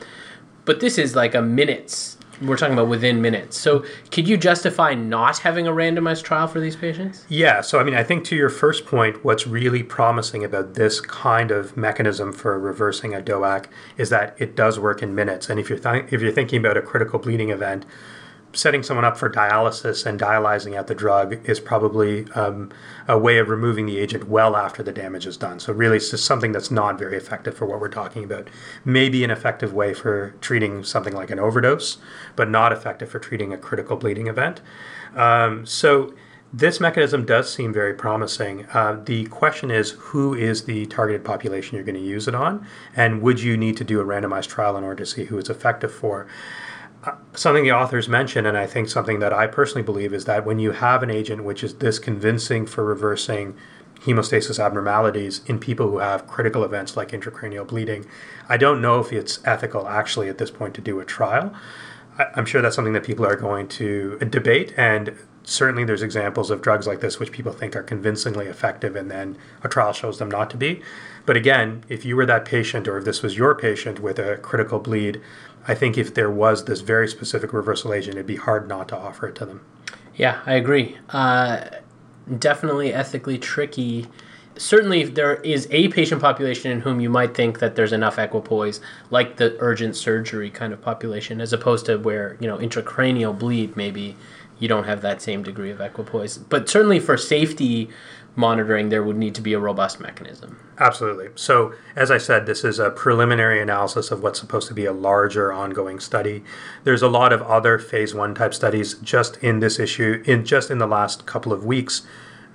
But 0.66 0.82
this 0.82 0.98
is 0.98 1.16
like 1.16 1.34
a 1.34 1.42
minutes 1.42 2.18
we're 2.42 2.58
talking 2.58 2.74
about 2.74 2.88
within 2.88 3.22
minutes. 3.22 3.58
So, 3.58 3.86
could 4.12 4.28
you 4.28 4.38
justify 4.38 4.94
not 4.94 5.40
having 5.40 5.68
a 5.68 5.72
randomized 5.72 6.24
trial 6.24 6.48
for 6.48 6.60
these 6.60 6.76
patients? 6.76 7.26
Yeah. 7.30 7.62
So, 7.62 7.80
I 7.80 7.84
mean, 7.84 7.96
I 7.96 8.04
think 8.04 8.26
to 8.26 8.36
your 8.36 8.50
first 8.50 8.86
point, 8.86 9.24
what's 9.24 9.48
really 9.48 9.84
promising 9.84 10.44
about 10.44 10.74
this 10.74 11.00
kind 11.02 11.52
of 11.52 11.78
mechanism 11.78 12.34
for 12.34 12.58
reversing 12.60 13.14
a 13.14 13.22
DOAC 13.22 13.66
is 13.98 14.10
that 14.10 14.36
it 14.40 14.56
does 14.56 14.80
work 14.80 15.02
in 15.02 15.16
minutes. 15.16 15.50
And 15.50 15.60
if 15.60 15.70
you're 15.70 15.80
th- 15.80 16.06
if 16.12 16.22
you're 16.22 16.32
thinking 16.32 16.60
about 16.60 16.78
a 16.78 16.82
critical 16.82 17.20
bleeding 17.20 17.50
event, 17.50 17.86
setting 18.54 18.84
someone 18.84 19.04
up 19.04 19.18
for 19.18 19.30
dialysis 19.30 20.06
and 20.06 20.20
dialyzing 20.20 20.78
out 20.78 20.88
the 20.88 20.96
drug 20.96 21.38
is 21.50 21.60
probably 21.60 22.26
um, 22.34 22.72
a 23.08 23.18
way 23.18 23.38
of 23.38 23.50
removing 23.50 23.86
the 23.86 23.98
agent 23.98 24.30
well 24.30 24.56
after 24.56 24.84
the 24.84 24.92
damage 24.92 25.26
is 25.26 25.38
done. 25.38 25.60
So, 25.60 25.74
really, 25.74 25.98
it's 25.98 26.12
just 26.12 26.26
something 26.26 26.52
that's 26.52 26.72
not 26.72 26.98
very 26.98 27.18
effective 27.18 27.56
for 27.58 27.66
what 27.66 27.80
we're 27.80 27.90
talking 27.90 28.24
about. 28.24 28.50
Maybe 28.86 29.24
an 29.24 29.32
effective 29.32 29.74
way 29.74 29.94
for 29.94 30.36
treating 30.42 30.84
something 30.84 31.14
like 31.14 31.32
an 31.32 31.40
overdose, 31.40 31.98
but 32.36 32.50
not 32.50 32.72
effective 32.72 33.10
for 33.10 33.20
treating 33.20 33.52
a 33.52 33.58
critical 33.58 33.98
bleeding 33.98 34.28
event. 34.28 34.62
Um, 35.16 35.66
so, 35.66 36.14
this 36.56 36.80
mechanism 36.80 37.26
does 37.26 37.52
seem 37.52 37.74
very 37.74 37.96
promising. 37.96 38.68
Uh, 38.74 39.02
the 39.04 39.26
question 39.26 39.72
is 39.72 39.92
who 39.92 40.36
is 40.36 40.66
the 40.66 40.86
targeted 40.86 41.26
population 41.26 41.76
you're 41.76 41.84
going 41.84 41.96
to 41.96 42.02
use 42.02 42.28
it 42.28 42.36
on? 42.36 42.68
And 42.96 43.24
would 43.24 43.42
you 43.42 43.58
need 43.58 43.76
to 43.78 43.84
do 43.84 44.00
a 44.00 44.06
randomized 44.06 44.50
trial 44.50 44.78
in 44.78 44.84
order 44.84 45.04
to 45.04 45.06
see 45.10 45.26
who 45.26 45.40
it's 45.40 45.50
effective 45.50 45.92
for? 45.92 46.28
Uh, 47.04 47.16
something 47.34 47.64
the 47.64 47.72
authors 47.72 48.08
mention, 48.08 48.46
and 48.46 48.58
I 48.58 48.66
think 48.66 48.88
something 48.88 49.20
that 49.20 49.34
I 49.34 49.48
personally 49.48 49.84
believe, 49.84 50.14
is 50.14 50.26
that 50.26 50.46
when 50.46 50.60
you 50.60 50.72
have 50.72 51.04
an 51.04 51.10
agent 51.10 51.44
which 51.44 51.64
is 51.64 51.76
this 51.76 52.00
convincing 52.00 52.66
for 52.66 52.84
reversing 52.84 53.56
hemostasis 54.02 54.64
abnormalities 54.64 55.42
in 55.46 55.60
people 55.60 55.90
who 55.90 55.98
have 55.98 56.28
critical 56.28 56.64
events 56.64 56.96
like 56.96 57.12
intracranial 57.12 57.68
bleeding, 57.68 58.06
I 58.48 58.58
don't 58.58 58.82
know 58.82 59.00
if 59.00 59.12
it's 59.12 59.40
ethical 59.46 59.88
actually 59.88 60.30
at 60.30 60.38
this 60.38 60.52
point 60.52 60.74
to 60.76 60.82
do 60.82 61.00
a 61.00 61.06
trial. 61.06 61.54
I'm 62.36 62.46
sure 62.46 62.62
that's 62.62 62.76
something 62.76 62.94
that 62.94 63.04
people 63.04 63.26
are 63.26 63.36
going 63.36 63.68
to 63.70 64.18
debate, 64.20 64.74
and 64.78 65.18
certainly 65.44 65.84
there's 65.84 66.02
examples 66.02 66.50
of 66.50 66.62
drugs 66.62 66.88
like 66.88 67.02
this 67.02 67.20
which 67.20 67.32
people 67.32 67.52
think 67.52 67.76
are 67.76 67.84
convincingly 67.84 68.48
effective 68.48 68.96
and 68.96 69.12
then 69.12 69.38
a 69.64 69.70
trial 69.70 69.94
shows 69.94 70.20
them 70.20 70.32
not 70.32 70.50
to 70.50 70.58
be. 70.58 70.82
But 71.26 71.38
again, 71.38 71.84
if 71.90 72.06
you 72.06 72.16
were 72.16 72.26
that 72.26 72.46
patient 72.46 72.88
or 72.88 72.98
if 72.98 73.06
this 73.06 73.22
was 73.22 73.38
your 73.38 73.56
patient 73.56 74.00
with 74.00 74.20
a 74.20 74.38
critical 74.38 74.80
bleed, 74.80 75.22
I 75.68 75.76
think 75.76 75.98
if 75.98 76.14
there 76.14 76.30
was 76.30 76.66
this 76.66 76.82
very 76.82 77.08
specific 77.08 77.54
reversal 77.54 77.94
agent, 77.94 78.16
it'd 78.16 78.28
be 78.28 78.36
hard 78.36 78.68
not 78.68 78.90
to 78.90 78.98
offer 78.98 79.28
it 79.28 79.36
to 79.36 79.46
them. 79.46 79.62
Yeah, 80.16 80.42
I 80.46 80.56
agree. 80.56 80.98
Uh, 81.10 81.66
definitely 82.40 82.94
ethically 82.94 83.38
tricky. 83.38 84.08
Certainly, 84.56 85.06
there 85.06 85.36
is 85.38 85.68
a 85.72 85.88
patient 85.88 86.22
population 86.22 86.72
in 86.72 86.82
whom 86.82 87.00
you 87.00 87.10
might 87.10 87.34
think 87.34 87.60
that 87.60 87.76
there's 87.76 87.94
enough 87.94 88.20
equipoise, 88.20 88.82
like 89.10 89.38
the 89.38 89.56
urgent 89.60 89.96
surgery 89.96 90.52
kind 90.52 90.74
of 90.74 90.82
population, 90.82 91.42
as 91.42 91.54
opposed 91.54 91.88
to 91.88 91.98
where, 91.98 92.38
you 92.40 92.48
know, 92.48 92.58
intracranial 92.58 93.38
bleed, 93.38 93.76
maybe 93.76 94.16
you 94.64 94.70
don't 94.70 94.86
have 94.86 95.02
that 95.02 95.22
same 95.22 95.44
degree 95.44 95.72
of 95.72 95.82
equipoise. 95.82 96.38
But 96.38 96.70
certainly 96.70 96.98
for 96.98 97.18
safety 97.18 97.90
monitoring, 98.38 98.88
there 98.88 99.04
would 99.04 99.18
need 99.18 99.36
to 99.36 99.42
be 99.42 99.52
a 99.52 99.60
robust 99.60 100.00
mechanism. 100.00 100.58
Absolutely. 100.80 101.28
So, 101.36 101.74
as 101.98 102.10
I 102.10 102.18
said, 102.18 102.46
this 102.46 102.64
is 102.64 102.80
a 102.80 102.90
preliminary 102.90 103.62
analysis 103.62 104.10
of 104.10 104.24
what's 104.24 104.40
supposed 104.40 104.70
to 104.70 104.74
be 104.74 104.86
a 104.86 104.94
larger 104.94 105.52
ongoing 105.52 106.00
study. 106.00 106.46
There's 106.86 107.02
a 107.02 107.10
lot 107.10 107.34
of 107.34 107.42
other 107.42 107.78
phase 107.78 108.16
one 108.16 108.34
type 108.36 108.54
studies 108.54 108.94
just 108.94 109.36
in 109.44 109.60
this 109.60 109.80
issue. 109.80 110.24
In 110.26 110.46
just 110.46 110.72
in 110.72 110.78
the 110.78 110.88
last 110.88 111.26
couple 111.26 111.52
of 111.52 111.66
weeks, 111.66 112.04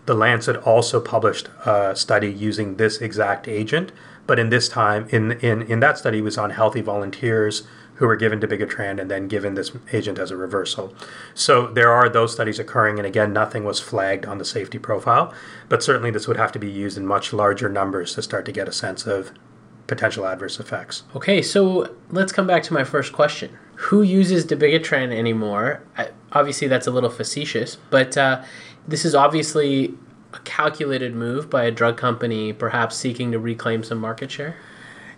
the 0.06 0.14
Lancet 0.14 0.56
also 0.56 1.02
published 1.02 1.50
a 1.66 1.94
study 1.94 2.32
using 2.32 2.76
this 2.76 3.02
exact 3.02 3.46
agent, 3.46 3.92
but 4.26 4.38
in 4.38 4.48
this 4.48 4.66
time, 4.66 5.06
in 5.10 5.32
in 5.32 5.60
in 5.60 5.80
that 5.80 5.98
study, 5.98 6.22
was 6.22 6.38
on 6.38 6.48
healthy 6.48 6.80
volunteers 6.80 7.64
who 7.98 8.06
were 8.06 8.16
given 8.16 8.40
dabigatran 8.40 9.00
and 9.00 9.10
then 9.10 9.26
given 9.26 9.54
this 9.54 9.72
agent 9.92 10.18
as 10.18 10.30
a 10.30 10.36
reversal. 10.36 10.94
So 11.34 11.66
there 11.66 11.92
are 11.92 12.08
those 12.08 12.32
studies 12.32 12.60
occurring, 12.60 12.98
and 12.98 13.06
again, 13.06 13.32
nothing 13.32 13.64
was 13.64 13.80
flagged 13.80 14.24
on 14.24 14.38
the 14.38 14.44
safety 14.44 14.78
profile, 14.78 15.34
but 15.68 15.82
certainly 15.82 16.12
this 16.12 16.28
would 16.28 16.36
have 16.36 16.52
to 16.52 16.58
be 16.60 16.70
used 16.70 16.96
in 16.96 17.06
much 17.06 17.32
larger 17.32 17.68
numbers 17.68 18.14
to 18.14 18.22
start 18.22 18.44
to 18.46 18.52
get 18.52 18.68
a 18.68 18.72
sense 18.72 19.06
of 19.06 19.32
potential 19.88 20.26
adverse 20.26 20.60
effects. 20.60 21.02
Okay, 21.16 21.42
so 21.42 21.92
let's 22.10 22.30
come 22.30 22.46
back 22.46 22.62
to 22.64 22.72
my 22.72 22.84
first 22.84 23.12
question. 23.12 23.58
Who 23.74 24.02
uses 24.02 24.46
dabigatran 24.46 25.12
anymore? 25.12 25.82
Obviously, 26.30 26.68
that's 26.68 26.86
a 26.86 26.90
little 26.92 27.10
facetious, 27.10 27.78
but 27.90 28.16
uh, 28.16 28.44
this 28.86 29.04
is 29.04 29.14
obviously 29.14 29.94
a 30.32 30.38
calculated 30.40 31.14
move 31.14 31.50
by 31.50 31.64
a 31.64 31.70
drug 31.70 31.96
company, 31.96 32.52
perhaps 32.52 32.96
seeking 32.96 33.32
to 33.32 33.38
reclaim 33.38 33.82
some 33.82 33.98
market 33.98 34.30
share. 34.30 34.56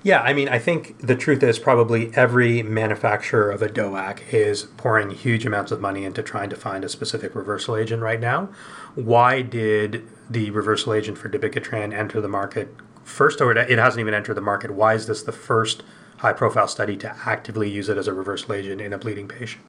Yeah, 0.02 0.23
I 0.23 0.33
mean, 0.33 0.49
I 0.49 0.59
think 0.59 0.99
the 1.07 1.14
truth 1.14 1.42
is 1.42 1.59
probably 1.59 2.11
every 2.14 2.62
manufacturer 2.62 3.50
of 3.50 3.61
a 3.61 3.69
DOAC 3.69 4.33
is 4.33 4.62
pouring 4.62 5.11
huge 5.11 5.45
amounts 5.45 5.73
of 5.73 5.80
money 5.80 6.04
into 6.07 6.23
trying 6.23 6.49
to 6.50 6.57
find 6.57 6.85
a 6.85 6.88
specific 6.88 7.35
reversal 7.35 7.76
agent 7.76 8.02
right 8.02 8.19
now. 8.19 8.49
Why 8.95 9.42
did 9.42 10.09
the 10.30 10.50
reversal 10.52 10.95
agent 10.95 11.19
for 11.19 11.28
dabigatran 11.28 11.92
enter 11.92 12.23
the 12.23 12.28
market 12.28 12.75
first, 13.04 13.42
or 13.42 13.52
it 13.52 13.78
hasn't 13.78 14.00
even 14.00 14.14
entered 14.14 14.35
the 14.35 14.40
market? 14.40 14.71
Why 14.71 14.95
is 14.95 15.07
this 15.07 15.23
the 15.23 15.33
first 15.33 15.83
high 16.19 16.33
profile 16.33 16.69
study 16.69 16.97
to 16.97 17.14
actively 17.26 17.69
use 17.69 17.90
it 17.90 17.99
as 17.99 18.09
a 18.09 18.14
reversal 18.14 18.54
agent 18.54 18.80
in 18.80 18.95
a 18.95 18.99
bleeding 18.99 19.28
patient? 19.28 19.64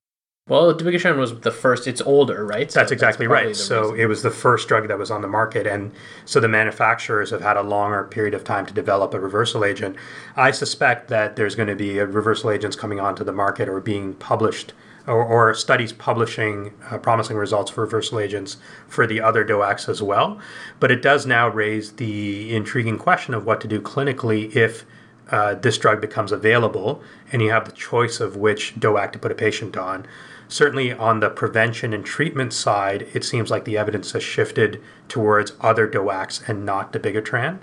Well, 0.48 0.74
dabigatran 0.74 1.17
was 1.17 1.39
the 1.41 1.51
first. 1.51 1.88
It's 1.88 2.01
older, 2.01 2.45
right? 2.45 2.69
So 2.71 2.79
that's 2.79 2.91
exactly 2.91 3.27
that's 3.27 3.31
right. 3.31 3.55
So 3.55 3.81
reason. 3.81 4.00
it 4.00 4.05
was 4.07 4.24
the 4.24 4.31
first 4.31 4.67
drug 4.67 4.88
that 4.88 4.98
was 4.98 5.12
on 5.12 5.21
the 5.21 5.27
market, 5.27 5.67
and 5.67 5.93
so 6.25 6.39
the 6.39 6.48
manufacturers 6.48 7.29
have 7.29 7.41
had 7.41 7.57
a 7.57 7.62
longer 7.62 8.03
period 8.03 8.33
of 8.33 8.43
time 8.43 8.65
to 8.65 8.74
develop 8.74 9.13
a 9.13 9.19
reversal 9.19 9.63
agent. 9.63 9.95
I 10.36 10.51
suspect 10.51 11.10
that 11.10 11.36
there's 11.36 11.55
going 11.55 11.69
to 11.69 11.75
be 11.75 12.00
reversal 12.00 12.50
agents 12.50 12.75
coming 12.75 13.00
onto 13.00 13.24
the 13.24 13.31
market 13.31 13.69
or 13.69 13.79
being 13.79 14.15
published, 14.15 14.74
or, 15.05 15.24
or 15.24 15.53
studies 15.53 15.93
publishing 15.93 16.74
uh, 16.89 16.98
promising 16.98 17.38
results 17.38 17.71
for 17.71 17.81
reversal 17.81 18.19
agents 18.19 18.57
for 18.88 19.05
the 19.05 19.21
other 19.21 19.45
DOACs 19.45 19.88
as 19.88 20.01
well. 20.01 20.39
But 20.79 20.91
it 20.91 21.03
does 21.03 21.25
now 21.27 21.50
raise 21.50 21.93
the 21.93 22.53
intriguing 22.53 22.98
question 22.98 23.36
of 23.36 23.45
what 23.45 23.62
to 23.62 23.67
do 23.67 23.79
clinically 23.79 24.53
if 24.55 24.86
uh, 25.29 25.53
this 25.53 25.77
drug 25.77 26.01
becomes 26.01 26.31
available 26.33 27.01
and 27.31 27.41
you 27.41 27.51
have 27.51 27.65
the 27.65 27.71
choice 27.71 28.19
of 28.19 28.36
which 28.36 28.75
DOAC 28.75 29.13
to 29.13 29.19
put 29.19 29.31
a 29.31 29.36
patient 29.36 29.77
on 29.77 30.05
certainly 30.51 30.91
on 30.91 31.22
the 31.22 31.29
prevention 31.29 31.93
and 31.93 32.05
treatment 32.05 32.51
side, 32.51 33.08
it 33.13 33.24
seems 33.24 33.50
like 33.50 33.63
the 33.63 33.77
evidence 33.77 34.12
has 34.12 34.22
shifted 34.22 34.81
towards 35.08 35.53
other 35.62 35.88
DOACs 35.88 36.48
and 36.48 36.65
not 36.65 36.91
dabigatran. 36.91 37.60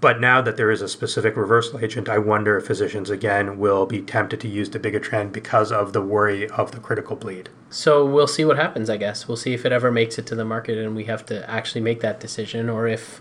But 0.00 0.20
now 0.20 0.40
that 0.40 0.56
there 0.56 0.70
is 0.70 0.80
a 0.80 0.88
specific 0.88 1.36
reversal 1.36 1.80
agent, 1.80 2.08
I 2.08 2.16
wonder 2.16 2.56
if 2.56 2.66
physicians 2.66 3.10
again 3.10 3.58
will 3.58 3.84
be 3.86 4.00
tempted 4.00 4.40
to 4.40 4.48
use 4.48 4.70
dabigatran 4.70 5.32
because 5.32 5.72
of 5.72 5.92
the 5.92 6.00
worry 6.00 6.48
of 6.48 6.70
the 6.70 6.78
critical 6.78 7.16
bleed. 7.16 7.50
So 7.70 8.06
we'll 8.06 8.28
see 8.28 8.44
what 8.44 8.56
happens, 8.56 8.88
I 8.88 8.96
guess. 8.96 9.26
We'll 9.26 9.36
see 9.36 9.52
if 9.52 9.66
it 9.66 9.72
ever 9.72 9.90
makes 9.90 10.16
it 10.16 10.26
to 10.26 10.36
the 10.36 10.44
market 10.44 10.78
and 10.78 10.94
we 10.94 11.04
have 11.04 11.26
to 11.26 11.48
actually 11.50 11.82
make 11.82 12.00
that 12.00 12.20
decision, 12.20 12.70
or 12.70 12.86
if 12.86 13.20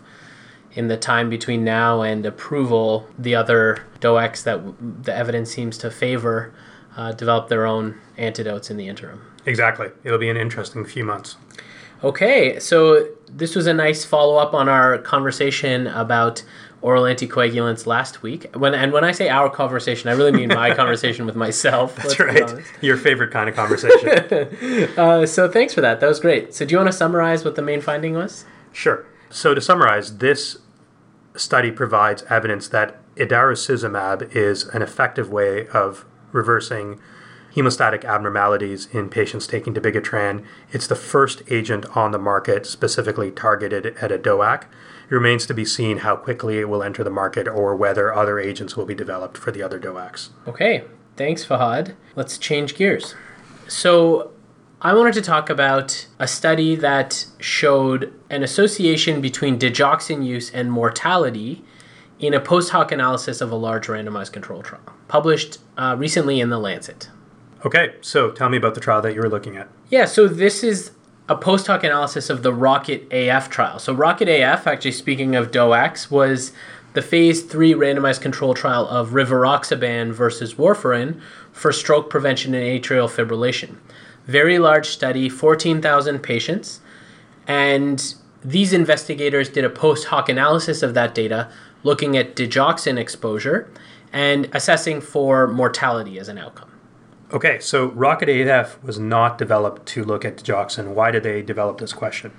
in 0.73 0.87
the 0.87 0.95
time 0.95 1.29
between 1.29 1.63
now 1.63 2.03
and 2.03 2.23
approval, 2.23 3.07
the 3.17 3.33
other 3.33 3.83
DOACs 3.99 4.43
that 4.43 5.03
the 5.03 5.13
evidence 5.13 5.49
seems 5.49 5.77
to 5.79 5.89
favor 5.89 6.53
uh, 6.95 7.11
develop 7.11 7.49
their 7.49 7.65
own 7.65 7.99
antidotes 8.17 8.69
in 8.69 8.77
the 8.77 8.87
interim. 8.87 9.21
Exactly. 9.45 9.89
It'll 10.03 10.19
be 10.19 10.29
an 10.29 10.37
interesting 10.37 10.85
few 10.85 11.03
months. 11.03 11.37
Okay, 12.03 12.59
so 12.59 13.09
this 13.29 13.55
was 13.55 13.67
a 13.67 13.73
nice 13.73 14.05
follow 14.05 14.37
up 14.37 14.53
on 14.53 14.69
our 14.69 14.97
conversation 14.99 15.87
about 15.87 16.43
oral 16.81 17.03
anticoagulants 17.03 17.85
last 17.85 18.23
week. 18.23 18.55
When 18.55 18.73
and 18.73 18.93
when 18.93 19.03
I 19.03 19.11
say 19.11 19.27
our 19.27 19.49
conversation, 19.49 20.09
I 20.09 20.13
really 20.13 20.31
mean 20.31 20.47
my 20.47 20.73
conversation 20.81 21.25
with 21.25 21.35
myself. 21.35 21.97
That's 21.97 22.19
right. 22.19 22.63
Your 22.81 22.95
favorite 22.95 23.31
kind 23.31 23.49
of 23.49 23.55
conversation. 23.55 24.09
uh, 24.97 25.25
so 25.25 25.49
thanks 25.49 25.73
for 25.73 25.81
that. 25.81 25.99
That 25.99 26.07
was 26.07 26.21
great. 26.21 26.53
So 26.53 26.65
do 26.65 26.71
you 26.71 26.77
want 26.77 26.87
to 26.87 26.97
summarize 26.97 27.43
what 27.43 27.55
the 27.55 27.61
main 27.61 27.81
finding 27.81 28.13
was? 28.13 28.45
Sure. 28.71 29.05
So 29.29 29.53
to 29.53 29.59
summarize, 29.59 30.17
this 30.17 30.57
study 31.35 31.71
provides 31.71 32.23
evidence 32.29 32.67
that 32.69 32.97
idarucizumab 33.15 34.33
is 34.35 34.63
an 34.67 34.81
effective 34.81 35.29
way 35.29 35.67
of 35.67 36.05
reversing 36.31 36.99
hemostatic 37.55 38.05
abnormalities 38.05 38.87
in 38.91 39.09
patients 39.09 39.47
taking 39.47 39.73
dabigatran. 39.73 40.45
It's 40.71 40.87
the 40.87 40.95
first 40.95 41.41
agent 41.49 41.85
on 41.95 42.11
the 42.11 42.19
market 42.19 42.65
specifically 42.65 43.31
targeted 43.31 43.97
at 44.01 44.11
a 44.11 44.19
DOAC. 44.19 44.63
It 44.63 45.13
remains 45.15 45.45
to 45.47 45.53
be 45.53 45.65
seen 45.65 45.99
how 45.99 46.15
quickly 46.15 46.59
it 46.59 46.69
will 46.69 46.83
enter 46.83 47.03
the 47.03 47.09
market 47.09 47.47
or 47.47 47.75
whether 47.75 48.13
other 48.13 48.39
agents 48.39 48.77
will 48.77 48.85
be 48.85 48.95
developed 48.95 49.37
for 49.37 49.51
the 49.51 49.63
other 49.63 49.79
DOACs. 49.79 50.29
Okay, 50.47 50.83
thanks, 51.15 51.45
Fahad. 51.45 51.95
Let's 52.15 52.37
change 52.37 52.75
gears. 52.75 53.15
So, 53.67 54.31
I 54.81 54.93
wanted 54.93 55.13
to 55.15 55.21
talk 55.21 55.49
about 55.49 56.07
a 56.19 56.27
study 56.27 56.75
that 56.77 57.25
showed 57.39 58.13
an 58.29 58.43
association 58.43 59.19
between 59.19 59.59
digoxin 59.59 60.25
use 60.25 60.49
and 60.51 60.71
mortality 60.71 61.65
in 62.19 62.33
a 62.33 62.39
post 62.39 62.71
hoc 62.71 62.91
analysis 62.91 63.41
of 63.41 63.51
a 63.51 63.55
large 63.55 63.87
randomized 63.87 64.31
control 64.31 64.61
trial, 64.61 64.81
published 65.07 65.59
uh, 65.77 65.95
recently 65.97 66.39
in 66.39 66.49
The 66.49 66.59
Lancet. 66.59 67.09
Okay, 67.65 67.95
so 68.01 68.31
tell 68.31 68.49
me 68.49 68.57
about 68.57 68.75
the 68.75 68.81
trial 68.81 69.01
that 69.01 69.13
you 69.13 69.21
were 69.21 69.29
looking 69.29 69.57
at. 69.57 69.67
Yeah, 69.89 70.05
so 70.05 70.27
this 70.27 70.63
is 70.63 70.91
a 71.27 71.35
post 71.35 71.67
hoc 71.67 71.83
analysis 71.83 72.29
of 72.29 72.41
the 72.43 72.53
Rocket 72.53 73.07
AF 73.11 73.49
trial. 73.49 73.79
So, 73.79 73.93
Rocket 73.93 74.27
AF, 74.27 74.65
actually 74.65 74.93
speaking 74.93 75.35
of 75.35 75.51
DOACs, 75.51 76.09
was 76.09 76.51
the 76.93 77.01
phase 77.01 77.43
three 77.43 77.73
randomized 77.73 78.21
control 78.21 78.53
trial 78.53 78.87
of 78.87 79.09
rivaroxaban 79.09 80.11
versus 80.11 80.55
warfarin 80.55 81.21
for 81.51 81.71
stroke 81.71 82.09
prevention 82.09 82.53
and 82.53 82.63
atrial 82.65 83.07
fibrillation. 83.07 83.75
Very 84.25 84.57
large 84.57 84.87
study, 84.87 85.29
14,000 85.29 86.19
patients. 86.19 86.81
And 87.47 88.15
these 88.43 88.73
investigators 88.73 89.49
did 89.49 89.65
a 89.65 89.69
post 89.69 90.07
hoc 90.07 90.29
analysis 90.29 90.81
of 90.81 90.93
that 90.93 91.13
data 91.13 91.51
looking 91.83 92.17
at 92.17 92.35
digoxin 92.35 92.97
exposure 92.97 93.71
and 94.11 94.49
assessing 94.53 95.01
for 95.01 95.47
mortality 95.47 96.19
as 96.19 96.27
an 96.27 96.37
outcome. 96.37 96.71
Okay, 97.31 97.59
so 97.59 97.87
Rocket 97.89 98.27
AF 98.27 98.81
was 98.83 98.97
not 98.97 99.37
developed 99.37 99.85
to 99.89 100.03
look 100.03 100.25
at 100.25 100.37
digoxin. 100.37 100.93
Why 100.93 101.11
did 101.11 101.23
they 101.23 101.41
develop 101.41 101.77
this 101.77 101.93
question? 101.93 102.31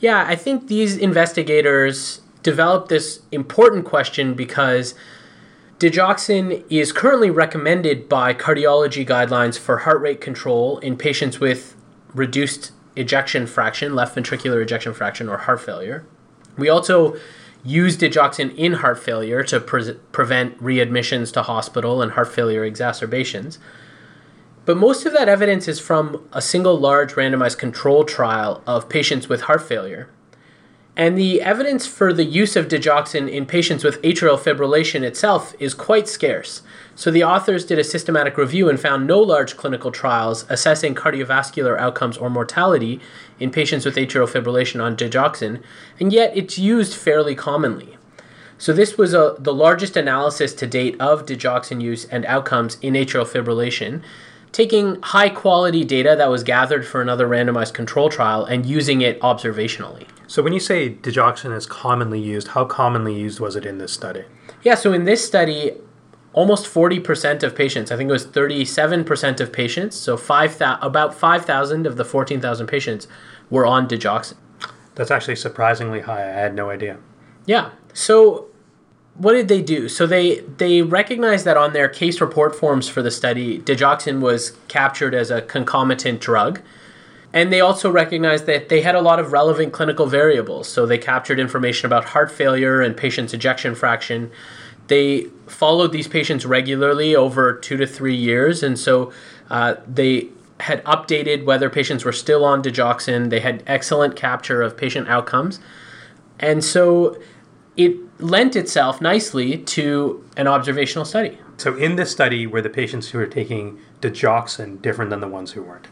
Yeah, 0.00 0.24
I 0.26 0.34
think 0.34 0.68
these 0.68 0.96
investigators 0.96 2.22
developed 2.42 2.88
this 2.88 3.20
important 3.32 3.84
question 3.84 4.32
because 4.32 4.94
digoxin 5.78 6.64
is 6.70 6.92
currently 6.92 7.30
recommended 7.30 8.08
by 8.08 8.32
cardiology 8.32 9.06
guidelines 9.06 9.58
for 9.58 9.78
heart 9.78 10.00
rate 10.00 10.20
control 10.20 10.78
in 10.78 10.96
patients 10.96 11.38
with 11.38 11.76
reduced 12.14 12.72
ejection 12.96 13.46
fraction, 13.46 13.94
left 13.94 14.16
ventricular 14.16 14.62
ejection 14.62 14.94
fraction, 14.94 15.28
or 15.28 15.38
heart 15.38 15.60
failure. 15.60 16.06
We 16.56 16.68
also 16.68 17.16
use 17.64 17.96
digoxin 17.96 18.54
in 18.56 18.74
heart 18.74 18.98
failure 18.98 19.42
to 19.44 19.60
pre- 19.60 19.94
prevent 20.12 20.62
readmissions 20.62 21.32
to 21.32 21.42
hospital 21.42 22.02
and 22.02 22.12
heart 22.12 22.32
failure 22.32 22.64
exacerbations. 22.64 23.58
But 24.64 24.76
most 24.76 25.06
of 25.06 25.12
that 25.14 25.28
evidence 25.28 25.66
is 25.66 25.80
from 25.80 26.28
a 26.32 26.42
single 26.42 26.78
large 26.78 27.14
randomized 27.14 27.58
control 27.58 28.04
trial 28.04 28.62
of 28.66 28.88
patients 28.88 29.28
with 29.28 29.42
heart 29.42 29.62
failure. 29.62 30.10
And 30.98 31.16
the 31.16 31.40
evidence 31.40 31.86
for 31.86 32.12
the 32.12 32.24
use 32.24 32.56
of 32.56 32.66
digoxin 32.66 33.30
in 33.30 33.46
patients 33.46 33.84
with 33.84 34.02
atrial 34.02 34.36
fibrillation 34.36 35.02
itself 35.02 35.54
is 35.60 35.72
quite 35.72 36.08
scarce. 36.08 36.62
So 36.96 37.12
the 37.12 37.22
authors 37.22 37.64
did 37.64 37.78
a 37.78 37.84
systematic 37.84 38.36
review 38.36 38.68
and 38.68 38.80
found 38.80 39.06
no 39.06 39.20
large 39.20 39.56
clinical 39.56 39.92
trials 39.92 40.44
assessing 40.48 40.96
cardiovascular 40.96 41.78
outcomes 41.78 42.18
or 42.18 42.28
mortality 42.28 43.00
in 43.38 43.52
patients 43.52 43.84
with 43.84 43.94
atrial 43.94 44.28
fibrillation 44.28 44.82
on 44.82 44.96
digoxin, 44.96 45.62
and 46.00 46.12
yet 46.12 46.36
it's 46.36 46.58
used 46.58 46.96
fairly 46.96 47.36
commonly. 47.36 47.96
So 48.58 48.72
this 48.72 48.98
was 48.98 49.14
a, 49.14 49.36
the 49.38 49.54
largest 49.54 49.96
analysis 49.96 50.52
to 50.54 50.66
date 50.66 51.00
of 51.00 51.24
digoxin 51.24 51.80
use 51.80 52.06
and 52.06 52.26
outcomes 52.26 52.76
in 52.82 52.94
atrial 52.94 53.24
fibrillation, 53.24 54.02
taking 54.52 55.00
high 55.02 55.28
quality 55.28 55.84
data 55.84 56.14
that 56.16 56.30
was 56.30 56.42
gathered 56.42 56.86
for 56.86 57.00
another 57.00 57.28
randomized 57.28 57.74
control 57.74 58.08
trial 58.08 58.44
and 58.44 58.64
using 58.66 59.00
it 59.00 59.20
observationally. 59.20 60.06
So 60.26 60.42
when 60.42 60.52
you 60.52 60.60
say 60.60 60.90
digoxin 60.90 61.56
is 61.56 61.66
commonly 61.66 62.20
used, 62.20 62.48
how 62.48 62.64
commonly 62.64 63.18
used 63.18 63.40
was 63.40 63.56
it 63.56 63.64
in 63.64 63.78
this 63.78 63.92
study? 63.92 64.24
Yeah, 64.62 64.74
so 64.74 64.92
in 64.92 65.04
this 65.04 65.24
study, 65.24 65.72
almost 66.32 66.66
40% 66.66 67.42
of 67.42 67.54
patients, 67.54 67.90
I 67.90 67.96
think 67.96 68.08
it 68.08 68.12
was 68.12 68.26
37% 68.26 69.40
of 69.40 69.52
patients, 69.52 69.96
so 69.96 70.16
5, 70.16 70.60
about 70.82 71.14
5,000 71.14 71.86
of 71.86 71.96
the 71.96 72.04
14,000 72.04 72.66
patients 72.66 73.08
were 73.50 73.64
on 73.64 73.88
digoxin. 73.88 74.36
That's 74.94 75.10
actually 75.10 75.36
surprisingly 75.36 76.00
high. 76.00 76.22
I 76.22 76.32
had 76.32 76.54
no 76.54 76.70
idea. 76.70 76.98
Yeah. 77.46 77.70
So 77.94 78.48
what 79.18 79.32
did 79.32 79.48
they 79.48 79.60
do? 79.60 79.88
So 79.88 80.06
they 80.06 80.40
they 80.40 80.82
recognized 80.82 81.44
that 81.44 81.56
on 81.56 81.72
their 81.72 81.88
case 81.88 82.20
report 82.20 82.54
forms 82.54 82.88
for 82.88 83.02
the 83.02 83.10
study, 83.10 83.58
digoxin 83.58 84.20
was 84.20 84.52
captured 84.68 85.14
as 85.14 85.30
a 85.30 85.42
concomitant 85.42 86.20
drug. 86.20 86.60
And 87.32 87.52
they 87.52 87.60
also 87.60 87.90
recognized 87.90 88.46
that 88.46 88.70
they 88.70 88.80
had 88.80 88.94
a 88.94 89.02
lot 89.02 89.18
of 89.18 89.32
relevant 89.32 89.72
clinical 89.72 90.06
variables. 90.06 90.66
So 90.66 90.86
they 90.86 90.96
captured 90.96 91.38
information 91.38 91.84
about 91.86 92.06
heart 92.06 92.30
failure 92.30 92.80
and 92.80 92.96
patient's 92.96 93.34
ejection 93.34 93.74
fraction. 93.74 94.30
They 94.86 95.26
followed 95.46 95.92
these 95.92 96.08
patients 96.08 96.46
regularly 96.46 97.14
over 97.14 97.52
two 97.52 97.76
to 97.76 97.86
three 97.86 98.16
years. 98.16 98.62
And 98.62 98.78
so 98.78 99.12
uh, 99.50 99.74
they 99.86 100.28
had 100.60 100.82
updated 100.84 101.44
whether 101.44 101.68
patients 101.68 102.04
were 102.04 102.12
still 102.12 102.44
on 102.44 102.62
digoxin. 102.62 103.28
They 103.28 103.40
had 103.40 103.62
excellent 103.66 104.16
capture 104.16 104.62
of 104.62 104.76
patient 104.76 105.08
outcomes. 105.08 105.60
And 106.40 106.64
so 106.64 107.20
it 107.78 108.20
lent 108.20 108.56
itself 108.56 109.00
nicely 109.00 109.56
to 109.56 110.22
an 110.36 110.48
observational 110.48 111.04
study. 111.04 111.38
So 111.56 111.76
in 111.76 111.96
this 111.96 112.10
study, 112.10 112.46
were 112.46 112.60
the 112.60 112.68
patients 112.68 113.08
who 113.08 113.18
were 113.18 113.26
taking 113.26 113.78
digoxin 114.00 114.82
different 114.82 115.10
than 115.10 115.20
the 115.20 115.28
ones 115.28 115.52
who 115.52 115.62
weren't? 115.62 115.86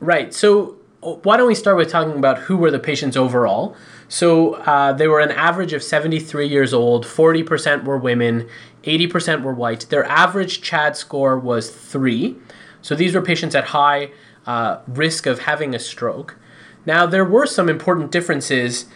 Right. 0.00 0.34
So 0.34 0.76
why 1.00 1.36
don't 1.36 1.46
we 1.46 1.54
start 1.54 1.76
with 1.76 1.88
talking 1.88 2.18
about 2.18 2.38
who 2.38 2.56
were 2.56 2.72
the 2.72 2.80
patients 2.80 3.16
overall? 3.16 3.76
So 4.08 4.54
uh, 4.54 4.92
they 4.92 5.06
were 5.06 5.20
an 5.20 5.30
average 5.30 5.72
of 5.72 5.82
73 5.82 6.48
years 6.48 6.74
old, 6.74 7.04
40% 7.04 7.84
were 7.84 7.96
women, 7.96 8.48
80% 8.82 9.42
were 9.42 9.54
white. 9.54 9.86
Their 9.88 10.04
average 10.04 10.62
CHAD 10.62 10.96
score 10.96 11.38
was 11.38 11.70
three. 11.70 12.36
So 12.82 12.96
these 12.96 13.14
were 13.14 13.22
patients 13.22 13.54
at 13.54 13.66
high 13.66 14.10
uh, 14.46 14.80
risk 14.88 15.26
of 15.26 15.40
having 15.40 15.74
a 15.74 15.78
stroke. 15.78 16.36
Now, 16.84 17.06
there 17.06 17.24
were 17.24 17.46
some 17.46 17.68
important 17.68 18.10
differences 18.10 18.86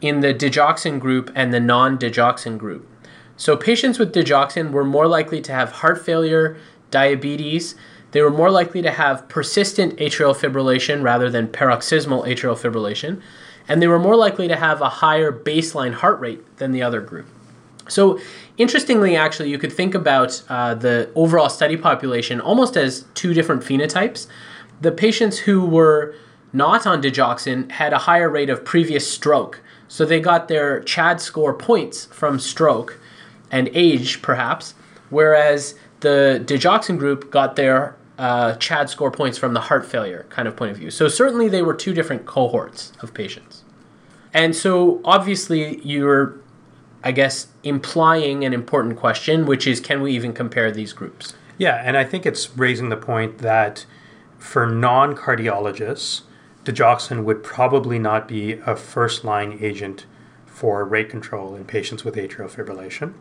in 0.00 0.20
the 0.20 0.34
digoxin 0.34 0.98
group 0.98 1.30
and 1.34 1.52
the 1.52 1.60
non 1.60 1.98
digoxin 1.98 2.58
group. 2.58 2.86
So, 3.36 3.56
patients 3.56 3.98
with 3.98 4.14
digoxin 4.14 4.70
were 4.70 4.84
more 4.84 5.06
likely 5.06 5.40
to 5.42 5.52
have 5.52 5.72
heart 5.72 6.04
failure, 6.04 6.56
diabetes, 6.90 7.74
they 8.12 8.22
were 8.22 8.30
more 8.30 8.50
likely 8.50 8.82
to 8.82 8.90
have 8.90 9.28
persistent 9.28 9.96
atrial 9.98 10.34
fibrillation 10.34 11.02
rather 11.02 11.30
than 11.30 11.48
paroxysmal 11.48 12.24
atrial 12.24 12.58
fibrillation, 12.58 13.20
and 13.68 13.80
they 13.80 13.86
were 13.86 13.98
more 13.98 14.16
likely 14.16 14.48
to 14.48 14.56
have 14.56 14.80
a 14.80 14.88
higher 14.88 15.32
baseline 15.32 15.94
heart 15.94 16.18
rate 16.20 16.56
than 16.56 16.72
the 16.72 16.82
other 16.82 17.00
group. 17.00 17.26
So, 17.88 18.20
interestingly, 18.56 19.16
actually, 19.16 19.50
you 19.50 19.58
could 19.58 19.72
think 19.72 19.94
about 19.94 20.42
uh, 20.48 20.74
the 20.74 21.10
overall 21.14 21.48
study 21.48 21.76
population 21.76 22.40
almost 22.40 22.76
as 22.76 23.04
two 23.14 23.34
different 23.34 23.62
phenotypes. 23.62 24.26
The 24.80 24.92
patients 24.92 25.38
who 25.38 25.64
were 25.66 26.14
not 26.52 26.86
on 26.86 27.02
digoxin 27.02 27.70
had 27.70 27.92
a 27.92 27.98
higher 27.98 28.28
rate 28.28 28.50
of 28.50 28.64
previous 28.64 29.10
stroke. 29.10 29.60
So 29.90 30.04
they 30.04 30.20
got 30.20 30.46
their 30.46 30.80
CHAD 30.84 31.20
score 31.20 31.52
points 31.52 32.06
from 32.06 32.38
stroke 32.38 33.00
and 33.50 33.68
age, 33.74 34.22
perhaps, 34.22 34.74
whereas 35.10 35.74
the 35.98 36.40
digoxin 36.46 36.96
group 36.96 37.32
got 37.32 37.56
their 37.56 37.96
uh, 38.16 38.54
CHAD 38.54 38.88
score 38.88 39.10
points 39.10 39.36
from 39.36 39.52
the 39.52 39.62
heart 39.62 39.84
failure 39.84 40.26
kind 40.30 40.46
of 40.46 40.54
point 40.54 40.70
of 40.70 40.76
view. 40.76 40.92
So 40.92 41.08
certainly 41.08 41.48
they 41.48 41.62
were 41.62 41.74
two 41.74 41.92
different 41.92 42.24
cohorts 42.24 42.92
of 43.00 43.12
patients. 43.12 43.64
And 44.32 44.54
so 44.54 45.00
obviously 45.04 45.80
you're, 45.84 46.36
I 47.02 47.10
guess, 47.10 47.48
implying 47.64 48.44
an 48.44 48.54
important 48.54 48.96
question, 48.96 49.44
which 49.44 49.66
is 49.66 49.80
can 49.80 50.02
we 50.02 50.12
even 50.12 50.32
compare 50.32 50.70
these 50.70 50.92
groups? 50.92 51.34
Yeah, 51.58 51.82
and 51.84 51.96
I 51.96 52.04
think 52.04 52.26
it's 52.26 52.56
raising 52.56 52.90
the 52.90 52.96
point 52.96 53.38
that 53.38 53.86
for 54.38 54.68
non 54.68 55.16
cardiologists, 55.16 56.22
digoxin 56.64 57.24
would 57.24 57.42
probably 57.42 57.98
not 57.98 58.28
be 58.28 58.52
a 58.66 58.76
first 58.76 59.24
line 59.24 59.58
agent 59.60 60.06
for 60.46 60.84
rate 60.84 61.08
control 61.08 61.54
in 61.54 61.64
patients 61.64 62.04
with 62.04 62.16
atrial 62.16 62.50
fibrillation. 62.50 63.14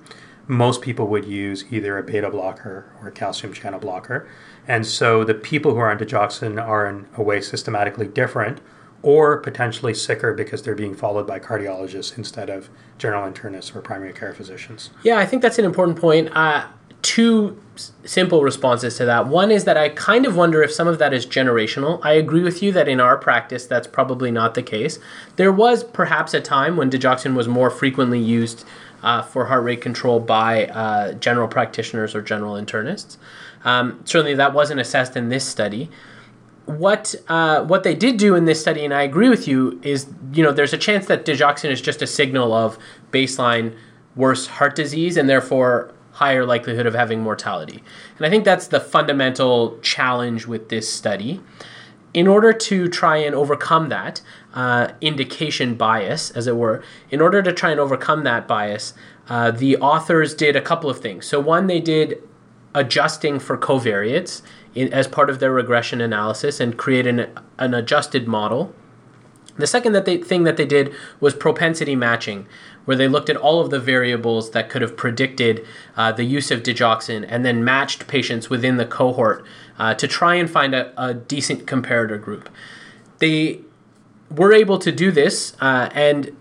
Most 0.48 0.82
people 0.82 1.08
would 1.08 1.26
use 1.26 1.64
either 1.72 1.98
a 1.98 2.04
beta 2.04 2.30
blocker 2.30 2.92
or 3.02 3.08
a 3.08 3.12
calcium 3.12 3.54
channel 3.54 3.80
blocker. 3.80 4.28
And 4.68 4.86
so 4.86 5.24
the 5.24 5.36
people 5.36 5.74
who 5.74 5.80
are 5.80 5.92
on 5.92 6.00
digoxin 6.00 6.62
are 6.62 6.88
in 6.88 7.08
a 7.16 7.24
way 7.24 7.40
systematically 7.40 8.08
different 8.08 8.60
or 9.02 9.38
potentially 9.38 9.94
sicker 9.94 10.34
because 10.34 10.64
they're 10.64 10.76
being 10.76 10.94
followed 10.94 11.26
by 11.26 11.40
cardiologists 11.40 12.18
instead 12.18 12.50
of 12.50 12.70
general 12.98 13.32
internists 13.32 13.74
or 13.76 13.82
primary 13.82 14.12
care 14.12 14.34
physicians. 14.34 14.90
Yeah, 15.04 15.18
I 15.18 15.26
think 15.26 15.42
that's 15.42 15.58
an 15.58 15.66
important 15.66 15.98
point. 15.98 16.30
Uh, 16.36 16.68
two 17.10 17.60
simple 18.06 18.44
responses 18.44 18.98
to 18.98 19.06
that. 19.06 19.26
One 19.26 19.50
is 19.50 19.64
that 19.64 19.76
I 19.76 19.90
kind 19.90 20.28
of 20.28 20.36
wonder 20.36 20.62
if 20.62 20.72
some 20.72 20.88
of 20.88 21.00
that 21.00 21.12
is 21.12 21.26
generational. 21.26 22.00
I 22.04 22.12
agree 22.14 22.44
with 22.44 22.62
you 22.62 22.72
that 22.74 22.88
in 22.88 23.00
our 23.00 23.18
practice 23.18 23.66
that's 23.66 23.88
probably 23.88 24.30
not 24.30 24.54
the 24.54 24.62
case. 24.62 25.00
There 25.36 25.52
was 25.52 25.84
perhaps 25.84 26.36
a 26.36 26.40
time 26.40 26.78
when 26.78 26.92
digoxin 26.92 27.34
was 27.34 27.48
more 27.48 27.72
frequently 27.72 28.20
used 28.20 28.64
uh, 29.02 29.24
for 29.24 29.46
heart 29.46 29.64
rate 29.64 29.82
control 29.82 30.20
by 30.20 30.68
uh, 30.68 31.14
general 31.14 31.48
practitioners 31.48 32.14
or 32.14 32.22
general 32.22 32.54
internists. 32.54 33.18
Um, 33.64 34.02
certainly, 34.06 34.36
that 34.36 34.54
wasn't 34.54 34.80
assessed 34.80 35.18
in 35.18 35.30
this 35.30 35.48
study. 35.48 35.90
What 36.66 37.16
uh, 37.28 37.64
what 37.64 37.82
they 37.82 37.96
did 37.96 38.18
do 38.18 38.36
in 38.36 38.46
this 38.46 38.62
study, 38.62 38.86
and 38.86 38.94
I 38.94 39.02
agree 39.02 39.30
with 39.30 39.48
you, 39.48 39.80
is 39.82 40.06
you 40.32 40.44
know 40.44 40.52
there's 40.52 40.74
a 40.74 40.78
chance 40.78 41.08
that 41.08 41.26
digoxin 41.26 41.72
is 41.72 41.82
just 41.82 42.04
a 42.04 42.08
signal 42.08 42.54
of 42.54 42.78
baseline 43.12 43.76
worse 44.16 44.46
heart 44.46 44.76
disease, 44.76 45.18
and 45.18 45.28
therefore 45.28 45.92
higher 46.20 46.46
likelihood 46.46 46.86
of 46.86 46.94
having 46.94 47.22
mortality. 47.22 47.82
And 48.18 48.26
I 48.26 48.30
think 48.30 48.44
that's 48.44 48.68
the 48.68 48.82
fundamental 48.82 49.80
challenge 49.80 50.46
with 50.46 50.68
this 50.68 50.92
study. 50.92 51.40
In 52.14 52.28
order 52.28 52.52
to 52.52 52.90
try 52.90 53.18
and 53.18 53.34
overcome 53.34 53.88
that 53.88 54.22
uh, 54.54 54.90
indication 55.00 55.76
bias, 55.76 56.30
as 56.32 56.46
it 56.46 56.58
were, 56.58 56.84
in 57.10 57.22
order 57.22 57.42
to 57.42 57.54
try 57.54 57.72
and 57.72 57.80
overcome 57.80 58.26
that 58.26 58.50
bias, 58.50 58.94
uh, 59.30 59.52
the 59.52 59.78
authors 59.78 60.34
did 60.34 60.58
a 60.58 60.62
couple 60.62 60.90
of 60.90 61.00
things. 61.00 61.26
So, 61.26 61.40
one, 61.40 61.68
they 61.68 61.80
did 61.80 62.22
adjusting 62.76 63.40
for 63.40 63.58
covariates 63.58 64.42
in, 64.76 64.92
as 64.92 65.08
part 65.08 65.30
of 65.30 65.40
their 65.40 65.54
regression 65.54 66.02
analysis 66.02 66.60
and 66.60 66.78
create 66.78 67.08
an, 67.08 67.28
an 67.58 67.74
adjusted 67.74 68.28
model. 68.28 68.74
The 69.60 69.68
second 69.68 69.92
that 69.92 70.06
they, 70.06 70.18
thing 70.18 70.46
that 70.46 70.56
they 70.56 70.66
did 70.66 70.96
was 71.20 71.34
propensity 71.34 71.94
matching, 71.94 72.48
where 72.86 72.96
they 72.96 73.10
looked 73.10 73.30
at 73.30 73.36
all 73.36 73.60
of 73.60 73.70
the 73.70 73.80
variables 73.80 74.52
that 74.52 74.70
could 74.70 74.82
have 74.82 74.96
predicted 74.96 75.68
uh, 75.98 76.14
the 76.14 76.24
use 76.24 76.50
of 76.50 76.64
digoxin 76.64 77.26
and 77.28 77.46
then 77.46 77.64
matched 77.64 78.08
patients 78.08 78.50
within 78.50 78.78
the 78.78 78.86
cohort 78.86 79.46
uh, 79.78 79.94
to 79.96 80.08
try 80.08 80.36
and 80.36 80.50
find 80.50 80.74
a, 80.74 80.94
a, 81.02 81.14
decent 81.14 81.66
comparator 81.66 82.20
group. 82.20 82.50
They 83.18 83.60
were 84.32 84.54
able 84.54 84.80
to 84.80 84.94
do 84.94 85.12
this, 85.12 85.56
uh, 85.60 85.90
and 85.94 86.36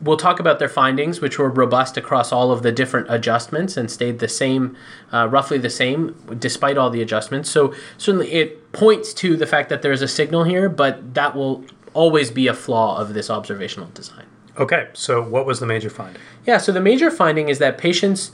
we'll 0.00 0.16
talk 0.16 0.38
about 0.38 0.60
their 0.60 0.68
findings, 0.68 1.20
which 1.20 1.40
were 1.40 1.50
robust 1.50 1.96
across 1.96 2.30
all 2.32 2.52
of 2.52 2.62
the 2.62 2.70
different 2.70 3.08
adjustments 3.10 3.76
and 3.76 3.90
stayed 3.90 4.20
the 4.20 4.28
same, 4.28 4.76
uh, 5.12 5.28
roughly 5.28 5.58
the 5.58 5.70
same, 5.70 6.14
despite 6.38 6.78
all 6.78 6.88
the 6.88 7.02
adjustments. 7.02 7.50
So 7.50 7.74
certainly 7.98 8.30
it 8.32 8.72
points 8.72 9.12
to 9.14 9.36
the 9.36 9.46
fact 9.46 9.68
that 9.70 9.82
there's 9.82 10.02
a 10.02 10.08
signal 10.08 10.44
here, 10.44 10.68
but 10.68 11.14
that 11.14 11.34
will 11.34 11.64
always 11.94 12.30
be 12.30 12.46
a 12.46 12.54
flaw 12.54 12.98
of 12.98 13.14
this 13.14 13.30
observational 13.30 13.88
design. 13.94 14.26
Okay, 14.58 14.88
so 14.92 15.22
what 15.22 15.46
was 15.46 15.60
the 15.60 15.66
major 15.66 15.90
finding? 15.90 16.20
Yeah, 16.46 16.58
so 16.58 16.72
the 16.72 16.80
major 16.80 17.10
finding 17.10 17.48
is 17.48 17.58
that 17.58 17.78
patients 17.78 18.32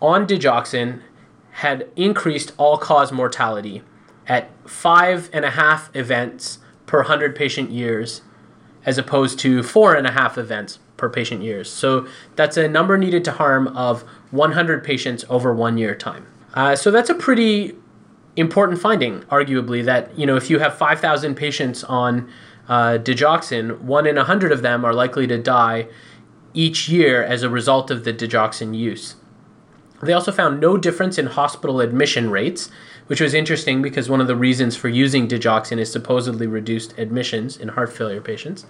on 0.00 0.26
digoxin 0.26 1.00
had 1.52 1.88
increased 1.96 2.52
all 2.56 2.76
cause 2.78 3.12
mortality 3.12 3.82
at 4.26 4.50
five 4.68 5.30
and 5.32 5.44
a 5.44 5.50
half 5.50 5.94
events 5.94 6.58
per 6.86 6.98
100 6.98 7.34
patient 7.36 7.70
years, 7.70 8.22
as 8.84 8.98
opposed 8.98 9.38
to 9.40 9.62
four 9.62 9.94
and 9.94 10.06
a 10.06 10.12
half 10.12 10.36
events 10.36 10.78
per 10.96 11.08
patient 11.08 11.42
years. 11.42 11.70
So 11.70 12.06
that's 12.36 12.56
a 12.56 12.68
number 12.68 12.98
needed 12.98 13.24
to 13.24 13.32
harm 13.32 13.68
of 13.68 14.02
100 14.30 14.84
patients 14.84 15.24
over 15.28 15.54
one 15.54 15.78
year 15.78 15.94
time. 15.94 16.26
Uh, 16.54 16.76
so 16.76 16.90
that's 16.90 17.10
a 17.10 17.14
pretty 17.14 17.76
important 18.36 18.80
finding, 18.80 19.20
arguably, 19.22 19.84
that 19.84 20.16
you 20.18 20.26
know 20.26 20.36
if 20.36 20.50
you 20.50 20.58
have 20.58 20.76
5,000 20.76 21.34
patients 21.34 21.84
on 21.84 22.30
uh, 22.68 22.98
digoxin, 22.98 23.80
one 23.80 24.06
in 24.06 24.16
a 24.16 24.24
hundred 24.24 24.52
of 24.52 24.62
them 24.62 24.84
are 24.84 24.94
likely 24.94 25.26
to 25.26 25.38
die 25.38 25.88
each 26.54 26.88
year 26.88 27.22
as 27.22 27.42
a 27.42 27.48
result 27.48 27.90
of 27.90 28.04
the 28.04 28.12
digoxin 28.12 28.76
use. 28.76 29.16
They 30.02 30.12
also 30.12 30.32
found 30.32 30.60
no 30.60 30.76
difference 30.76 31.16
in 31.18 31.26
hospital 31.26 31.80
admission 31.80 32.30
rates, 32.30 32.70
which 33.06 33.20
was 33.20 33.34
interesting 33.34 33.82
because 33.82 34.08
one 34.08 34.20
of 34.20 34.26
the 34.26 34.36
reasons 34.36 34.76
for 34.76 34.88
using 34.88 35.28
digoxin 35.28 35.78
is 35.78 35.92
supposedly 35.92 36.46
reduced 36.46 36.98
admissions 36.98 37.56
in 37.56 37.68
heart 37.68 37.92
failure 37.92 38.20
patients. 38.20 38.66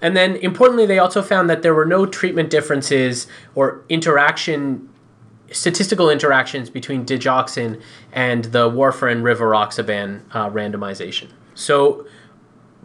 And 0.00 0.16
then 0.16 0.36
importantly, 0.36 0.86
they 0.86 0.98
also 0.98 1.22
found 1.22 1.48
that 1.50 1.62
there 1.62 1.74
were 1.74 1.86
no 1.86 2.06
treatment 2.06 2.50
differences 2.50 3.26
or 3.54 3.82
interaction 3.88 4.88
statistical 5.50 6.10
interactions 6.10 6.70
between 6.70 7.06
digoxin 7.06 7.80
and 8.12 8.46
the 8.46 8.68
warfarin 8.68 9.22
rivaroxaban 9.22 10.22
uh, 10.32 10.50
randomization. 10.50 11.28
So, 11.54 12.06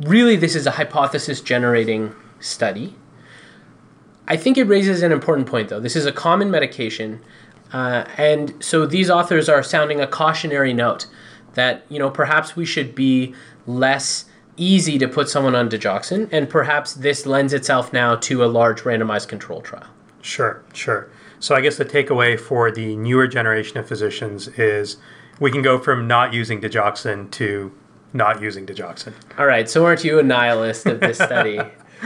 really, 0.02 0.36
this 0.36 0.56
is 0.56 0.68
a 0.68 0.72
hypothesis 0.72 1.42
generating 1.42 2.16
study. 2.40 2.96
I 4.28 4.38
think 4.38 4.58
it 4.58 4.64
raises 4.64 5.04
an 5.04 5.12
important 5.12 5.48
point, 5.48 5.70
though. 5.70 5.80
This 5.80 5.96
is 5.96 6.06
a 6.06 6.12
common 6.12 6.52
medication, 6.52 7.22
uh, 7.74 8.06
and 8.18 8.64
so 8.64 8.86
these 8.86 9.10
authors 9.10 9.50
are 9.50 9.64
sounding 9.64 10.00
a 10.00 10.08
cautionary 10.08 10.74
note 10.74 11.08
that 11.54 11.84
you 11.90 12.00
know 12.00 12.10
perhaps 12.10 12.56
we 12.56 12.66
should 12.66 12.96
be 12.96 13.36
less 13.68 14.26
easy 14.58 14.98
to 15.00 15.08
put 15.08 15.30
someone 15.30 15.56
on 15.56 15.70
digoxin, 15.70 16.30
and 16.32 16.50
perhaps 16.50 16.94
this 16.94 17.26
lends 17.26 17.54
itself 17.54 17.92
now 17.92 18.16
to 18.16 18.44
a 18.44 18.48
large 18.48 18.82
randomized 18.82 19.28
control 19.28 19.62
trial. 19.62 19.88
Sure, 20.22 20.64
sure. 20.74 21.10
So 21.40 21.56
I 21.56 21.62
guess 21.62 21.78
the 21.78 21.86
takeaway 21.86 22.40
for 22.40 22.72
the 22.72 22.96
newer 22.96 23.28
generation 23.28 23.78
of 23.78 23.88
physicians 23.88 24.48
is 24.50 24.98
we 25.40 25.52
can 25.52 25.64
go 25.64 25.80
from 25.80 26.08
not 26.08 26.34
using 26.34 26.62
digoxin 26.62 27.32
to 27.32 27.72
not 28.14 28.42
using 28.42 28.66
digoxin. 28.66 29.14
All 29.38 29.46
right. 29.46 29.70
So 29.70 29.86
aren't 29.86 30.04
you 30.04 30.20
a 30.20 30.24
nihilist 30.24 30.86
of 30.86 31.00
this 31.00 31.18
study, 31.18 31.60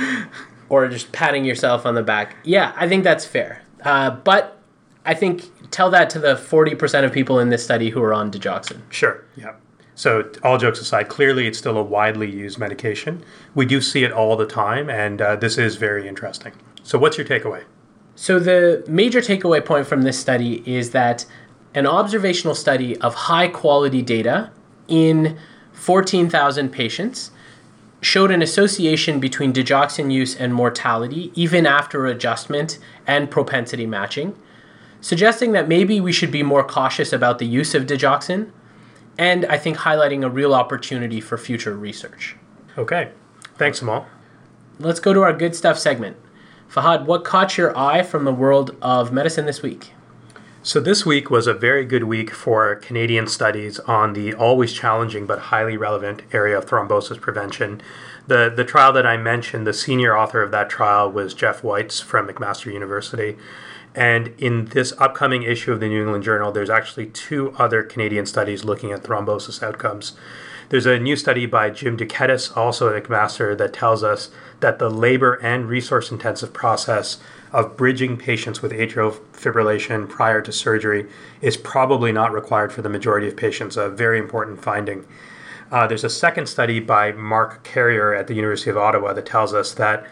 or 0.70 0.88
just 0.88 1.12
patting 1.12 1.46
yourself 1.46 1.86
on 1.86 1.96
the 1.96 2.04
back? 2.04 2.36
Yeah, 2.44 2.74
I 2.76 2.88
think 2.88 3.04
that's 3.04 3.26
fair. 3.26 3.62
Uh, 3.84 4.12
but 4.12 4.60
I 5.06 5.14
think 5.14 5.52
tell 5.72 5.90
that 5.92 6.10
to 6.12 6.20
the 6.20 6.36
forty 6.36 6.76
percent 6.76 7.06
of 7.06 7.12
people 7.12 7.40
in 7.40 7.50
this 7.50 7.64
study 7.64 7.90
who 7.90 8.02
are 8.02 8.14
on 8.14 8.32
digoxin. 8.32 8.82
Sure. 8.90 9.24
Yeah. 9.36 9.56
So, 9.98 10.30
all 10.44 10.58
jokes 10.58 10.82
aside, 10.82 11.08
clearly 11.08 11.48
it's 11.48 11.58
still 11.58 11.78
a 11.78 11.84
widely 11.84 12.30
used 12.30 12.60
medication. 12.60 13.24
We 13.56 13.66
do 13.66 13.80
see 13.80 14.04
it 14.04 14.12
all 14.12 14.36
the 14.36 14.46
time, 14.46 14.90
and 14.90 15.22
uh, 15.22 15.38
this 15.38 15.58
is 15.58 15.78
very 15.78 16.06
interesting. 16.06 16.52
So, 16.84 17.00
what's 17.00 17.18
your 17.18 17.26
takeaway? 17.26 17.64
So, 18.16 18.38
the 18.38 18.84
major 18.90 19.22
takeaway 19.22 19.64
point 19.64 19.88
from 19.88 20.02
this 20.02 20.20
study 20.20 20.62
is 20.70 20.92
that 20.92 21.26
an 21.74 21.88
observational 21.88 22.56
study 22.56 22.98
of 22.98 23.16
high 23.16 23.48
quality 23.48 24.02
data 24.02 24.52
in 24.90 25.38
14,000 25.76 26.70
patients 26.70 27.32
showed 28.02 28.32
an 28.32 28.42
association 28.42 29.20
between 29.20 29.54
digoxin 29.54 30.12
use 30.12 30.36
and 30.36 30.54
mortality, 30.54 31.32
even 31.36 31.66
after 31.66 32.06
adjustment 32.06 32.78
and 33.08 33.32
propensity 33.32 33.86
matching, 33.86 34.36
suggesting 35.02 35.52
that 35.52 35.68
maybe 35.68 36.00
we 36.00 36.12
should 36.12 36.32
be 36.32 36.44
more 36.44 36.64
cautious 36.64 37.14
about 37.14 37.40
the 37.40 37.46
use 37.46 37.76
of 37.76 37.86
digoxin 37.86 38.52
and 39.18 39.46
I 39.46 39.58
think 39.58 39.78
highlighting 39.78 40.24
a 40.24 40.30
real 40.30 40.54
opportunity 40.54 41.22
for 41.22 41.38
future 41.38 41.76
research. 41.76 42.36
Okay. 42.78 43.12
Thanks, 43.56 43.80
Amol. 43.80 44.06
Let's 44.80 45.00
go 45.00 45.14
to 45.14 45.22
our 45.22 45.34
good 45.34 45.56
stuff 45.56 45.80
segment. 45.80 46.18
Fahad, 46.70 47.06
what 47.06 47.24
caught 47.24 47.58
your 47.58 47.78
eye 47.78 48.04
from 48.04 48.26
the 48.26 48.34
world 48.34 48.76
of 48.82 49.14
medicine 49.14 49.46
this 49.46 49.62
week? 49.62 49.94
So, 50.66 50.80
this 50.80 51.06
week 51.06 51.30
was 51.30 51.46
a 51.46 51.54
very 51.54 51.86
good 51.86 52.06
week 52.06 52.32
for 52.34 52.74
Canadian 52.78 53.28
studies 53.28 53.78
on 53.82 54.14
the 54.14 54.34
always 54.34 54.74
challenging 54.74 55.28
but 55.28 55.38
highly 55.54 55.78
relevant 55.78 56.24
area 56.32 56.58
of 56.58 56.66
thrombosis 56.66 57.22
prevention. 57.22 57.84
The, 58.26 58.52
the 58.54 58.64
trial 58.64 58.92
that 58.94 59.06
I 59.06 59.16
mentioned, 59.16 59.68
the 59.68 59.74
senior 59.74 60.18
author 60.18 60.42
of 60.42 60.50
that 60.50 60.72
trial 60.72 61.12
was 61.12 61.36
Jeff 61.36 61.62
Weitz 61.62 62.02
from 62.02 62.28
McMaster 62.28 62.74
University. 62.74 63.38
And 63.96 64.34
in 64.38 64.66
this 64.66 64.94
upcoming 65.00 65.44
issue 65.44 65.72
of 65.72 65.80
the 65.80 65.88
New 65.88 66.04
England 66.04 66.26
Journal, 66.26 66.52
there's 66.52 66.70
actually 66.70 67.08
two 67.08 67.56
other 67.58 67.82
Canadian 67.82 68.26
studies 68.26 68.66
looking 68.66 68.92
at 68.92 69.04
thrombosis 69.04 69.64
outcomes. 69.64 70.14
There's 70.70 70.86
a 70.86 71.00
new 71.00 71.16
study 71.16 71.46
by 71.46 71.70
Jim 71.70 71.96
Douketis, 71.96 72.56
also 72.58 72.94
at 72.94 73.04
McMaster, 73.04 73.58
that 73.58 73.74
tells 73.74 74.04
us 74.04 74.32
that 74.60 74.80
the 74.80 74.90
labor 74.90 75.36
and 75.36 75.70
resource 75.70 76.12
intensive 76.12 76.54
process 76.54 77.20
of 77.54 77.78
bridging 77.78 78.18
patients 78.18 78.62
with 78.62 78.74
atrial 78.74 79.18
fibrillation 79.32 80.10
prior 80.10 80.42
to 80.42 80.52
surgery 80.52 81.06
is 81.40 81.56
probably 81.56 82.12
not 82.12 82.34
required 82.34 82.74
for 82.74 82.82
the 82.82 82.90
majority 82.90 83.28
of 83.28 83.38
patients, 83.38 83.78
a 83.78 83.90
very 83.90 84.20
important 84.20 84.62
finding. 84.62 85.06
Uh, 85.72 85.88
there's 85.88 86.04
a 86.04 86.10
second 86.10 86.48
study 86.48 86.80
by 86.80 87.12
Marc 87.12 87.64
Carrier 87.64 88.14
at 88.14 88.28
the 88.28 88.34
University 88.34 88.70
of 88.70 88.78
Ottawa 88.78 89.14
that 89.14 89.26
tells 89.26 89.54
us 89.54 89.74
that 89.74 90.06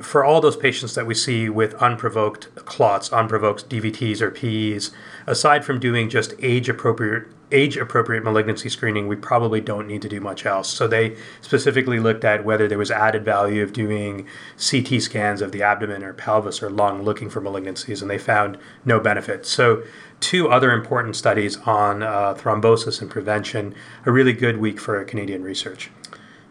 for 0.00 0.24
all 0.24 0.40
those 0.40 0.56
patients 0.56 0.94
that 0.94 1.06
we 1.06 1.14
see 1.14 1.48
with 1.48 1.74
unprovoked 1.74 2.54
clots, 2.64 3.12
unprovoked 3.12 3.68
DVTs 3.68 4.20
or 4.20 4.30
PEs, 4.30 4.90
aside 5.26 5.64
from 5.64 5.78
doing 5.78 6.08
just 6.08 6.34
age 6.40 6.68
appropriate 6.68 7.28
age 7.52 7.76
appropriate 7.76 8.24
malignancy 8.24 8.70
screening, 8.70 9.06
we 9.06 9.14
probably 9.14 9.60
don't 9.60 9.86
need 9.86 10.00
to 10.00 10.08
do 10.08 10.20
much 10.20 10.46
else. 10.46 10.70
So 10.70 10.88
they 10.88 11.16
specifically 11.42 12.00
looked 12.00 12.24
at 12.24 12.46
whether 12.46 12.66
there 12.66 12.78
was 12.78 12.90
added 12.90 13.26
value 13.26 13.62
of 13.62 13.74
doing 13.74 14.26
CT 14.56 15.02
scans 15.02 15.42
of 15.42 15.52
the 15.52 15.62
abdomen 15.62 16.02
or 16.02 16.14
pelvis 16.14 16.62
or 16.62 16.70
lung 16.70 17.02
looking 17.02 17.28
for 17.28 17.42
malignancies, 17.42 18.00
and 18.00 18.10
they 18.10 18.16
found 18.16 18.56
no 18.86 18.98
benefit. 18.98 19.44
So 19.44 19.82
two 20.18 20.48
other 20.48 20.72
important 20.72 21.14
studies 21.14 21.58
on 21.58 22.02
uh, 22.02 22.32
thrombosis 22.34 23.02
and 23.02 23.10
prevention. 23.10 23.74
A 24.06 24.10
really 24.10 24.32
good 24.32 24.56
week 24.56 24.80
for 24.80 25.04
Canadian 25.04 25.42
research. 25.42 25.90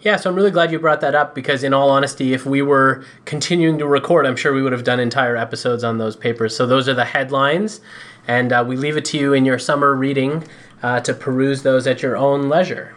Yeah, 0.02 0.16
so 0.16 0.32
I'm 0.32 0.36
really 0.36 0.50
glad 0.50 0.72
you 0.72 0.80
brought 0.80 1.02
that 1.02 1.14
up 1.14 1.36
because, 1.36 1.64
in 1.64 1.74
all 1.74 1.92
honesty, 1.92 2.34
if 2.34 2.44
we 2.44 2.64
were 2.64 3.06
continuing 3.26 3.78
to 3.78 3.86
record, 3.88 4.26
I'm 4.26 4.36
sure 4.36 4.52
we 4.52 4.64
would 4.64 4.72
have 4.72 4.84
done 4.84 5.00
entire 5.00 5.38
episodes 5.38 5.84
on 5.84 6.00
those 6.00 6.16
papers. 6.16 6.56
So, 6.56 6.66
those 6.66 6.90
are 6.90 6.96
the 6.96 7.06
headlines, 7.06 7.82
and 8.28 8.52
uh, 8.52 8.66
we 8.68 8.78
leave 8.78 8.98
it 8.98 9.06
to 9.06 9.20
you 9.20 9.34
in 9.34 9.46
your 9.46 9.60
summer 9.60 9.94
reading 9.94 10.44
uh, 10.82 11.02
to 11.02 11.14
peruse 11.14 11.62
those 11.62 11.86
at 11.86 12.02
your 12.02 12.18
own 12.18 12.50
leisure. 12.50 12.96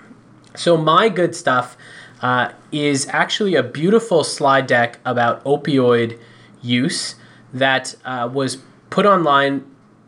So, 0.56 0.78
my 0.78 1.10
good 1.10 1.36
stuff 1.36 1.76
uh, 2.22 2.52
is 2.72 3.06
actually 3.10 3.54
a 3.54 3.62
beautiful 3.62 4.24
slide 4.24 4.66
deck 4.66 4.98
about 5.04 5.44
opioid 5.44 6.18
use 6.62 7.16
that 7.52 7.94
uh, 8.06 8.30
was 8.32 8.58
put 8.88 9.04
online 9.04 9.66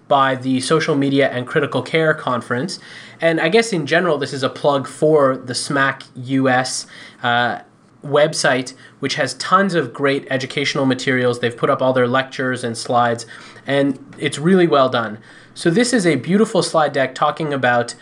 by 0.08 0.34
the 0.34 0.60
Social 0.60 0.94
Media 0.94 1.28
and 1.30 1.46
Critical 1.46 1.82
Care 1.82 2.14
Conference. 2.14 2.78
And 3.20 3.40
I 3.40 3.48
guess 3.48 3.72
in 3.72 3.86
general, 3.86 4.18
this 4.18 4.32
is 4.32 4.42
a 4.42 4.48
plug 4.48 4.86
for 4.86 5.36
the 5.36 5.52
SMACC 5.52 6.04
US 6.14 6.86
uh, 7.22 7.60
website, 8.04 8.74
which 9.00 9.16
has 9.16 9.34
tons 9.34 9.74
of 9.74 9.92
great 9.92 10.26
educational 10.30 10.86
materials. 10.86 11.40
They've 11.40 11.56
put 11.56 11.70
up 11.70 11.82
all 11.82 11.92
their 11.92 12.06
lectures 12.06 12.62
and 12.62 12.76
slides, 12.76 13.26
and 13.66 14.14
it's 14.18 14.38
really 14.38 14.66
well 14.66 14.88
done. 14.88 15.18
So, 15.54 15.70
this 15.70 15.92
is 15.92 16.06
a 16.06 16.16
beautiful 16.16 16.62
slide 16.62 16.92
deck 16.92 17.14
talking 17.14 17.52
about 17.52 17.94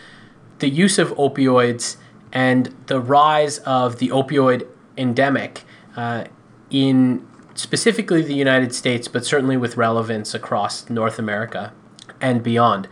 the 0.59 0.69
use 0.69 0.99
of 0.99 1.09
opioids 1.15 1.97
and 2.31 2.75
the 2.87 2.99
rise 2.99 3.59
of 3.59 3.99
the 3.99 4.09
opioid 4.09 4.67
endemic 4.97 5.63
uh, 5.95 6.25
in 6.69 7.25
specifically 7.55 8.21
the 8.21 8.35
United 8.35 8.75
States, 8.75 9.07
but 9.07 9.25
certainly 9.25 9.55
with 9.55 9.77
relevance 9.77 10.33
across 10.33 10.89
North 10.89 11.17
America 11.17 11.71
and 12.21 12.43
beyond. 12.43 12.87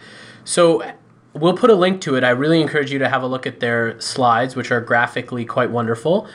So 0.46 0.84
we'll 1.34 1.58
put 1.58 1.70
a 1.70 1.76
link 1.76 2.02
to 2.02 2.16
it. 2.16 2.24
I 2.24 2.30
really 2.30 2.62
encourage 2.62 2.92
you 2.92 3.00
to 3.00 3.10
have 3.10 3.24
a 3.24 3.28
look 3.28 3.48
at 3.48 3.60
their 3.60 4.00
slides, 4.00 4.56
which 4.56 4.72
are 4.72 4.82
graphically 4.82 5.46
quite 5.46 5.72
wonderful. 5.72 6.28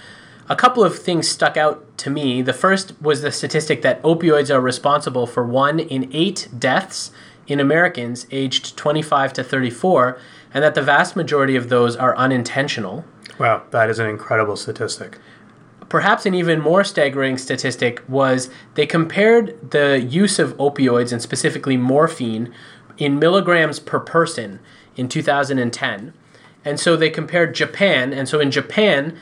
A 0.49 0.57
couple 0.57 0.83
of 0.83 0.99
things 0.99 1.29
stuck 1.29 1.57
out 1.57 1.97
to 1.99 2.11
me. 2.11 2.41
The 2.43 2.55
first 2.55 3.01
was 3.01 3.21
the 3.21 3.31
statistic 3.31 3.83
that 3.83 4.03
opioids 4.03 4.53
are 4.55 4.61
responsible 4.61 5.27
for 5.27 5.45
one 5.45 5.79
in 5.79 6.09
eight 6.13 6.49
deaths 6.59 7.11
in 7.47 7.61
Americans 7.61 8.27
aged 8.31 8.77
25 8.77 9.33
to 9.35 9.45
34, 9.45 10.19
and 10.55 10.65
that 10.65 10.75
the 10.75 10.83
vast 10.83 11.17
majority 11.17 11.57
of 11.57 11.69
those 11.69 11.97
are 11.97 12.17
unintentional. 12.17 13.05
Wow, 13.39 13.63
that 13.71 13.91
is 13.91 13.99
an 13.99 14.09
incredible 14.09 14.57
statistic. 14.57 15.19
Perhaps 15.89 16.27
an 16.27 16.35
even 16.35 16.61
more 16.61 16.85
staggering 16.85 17.39
statistic 17.39 18.03
was 18.09 18.51
they 18.75 18.85
compared 18.85 19.71
the 19.71 20.01
use 20.01 20.39
of 20.39 20.57
opioids 20.59 21.13
and 21.13 21.23
specifically 21.23 21.79
morphine 21.79 22.53
in 22.99 23.19
milligrams 23.19 23.79
per 23.79 24.01
person 24.01 24.61
in 24.97 25.09
2010. 25.09 26.13
And 26.65 26.79
so 26.79 26.97
they 26.97 27.09
compared 27.09 27.55
Japan, 27.55 28.13
and 28.13 28.29
so 28.29 28.41
in 28.41 28.51
Japan, 28.51 29.17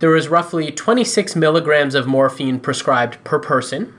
there 0.00 0.10
was 0.10 0.28
roughly 0.28 0.72
26 0.72 1.36
milligrams 1.36 1.94
of 1.94 2.06
morphine 2.06 2.58
prescribed 2.58 3.22
per 3.22 3.38
person, 3.38 3.92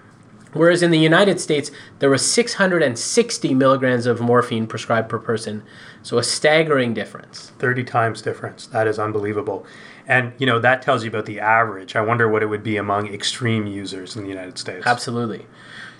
whereas 0.54 0.82
in 0.82 0.92
the 0.92 1.00
United 1.00 1.40
States, 1.40 1.72
there 2.00 2.10
was 2.10 2.30
660 2.30 3.54
milligrams 3.54 4.06
of 4.06 4.20
morphine 4.20 4.66
prescribed 4.66 5.10
per 5.10 5.20
person. 5.20 5.64
So 6.02 6.18
a 6.18 6.24
staggering 6.24 6.94
difference. 6.94 7.52
30 7.60 7.84
times 7.84 8.22
difference. 8.22 8.66
That 8.68 8.88
is 8.88 8.98
unbelievable. 8.98 9.66
And, 10.08 10.34
you 10.40 10.48
know, 10.48 10.58
that 10.60 10.82
tells 10.82 11.04
you 11.04 11.10
about 11.10 11.28
the 11.28 11.40
average. 11.40 11.96
I 11.96 12.02
wonder 12.02 12.28
what 12.28 12.42
it 12.42 12.48
would 12.48 12.64
be 12.64 12.78
among 12.78 13.14
extreme 13.14 13.68
users 13.68 14.16
in 14.16 14.24
the 14.24 14.30
United 14.30 14.58
States. 14.58 14.88
Absolutely. 14.88 15.46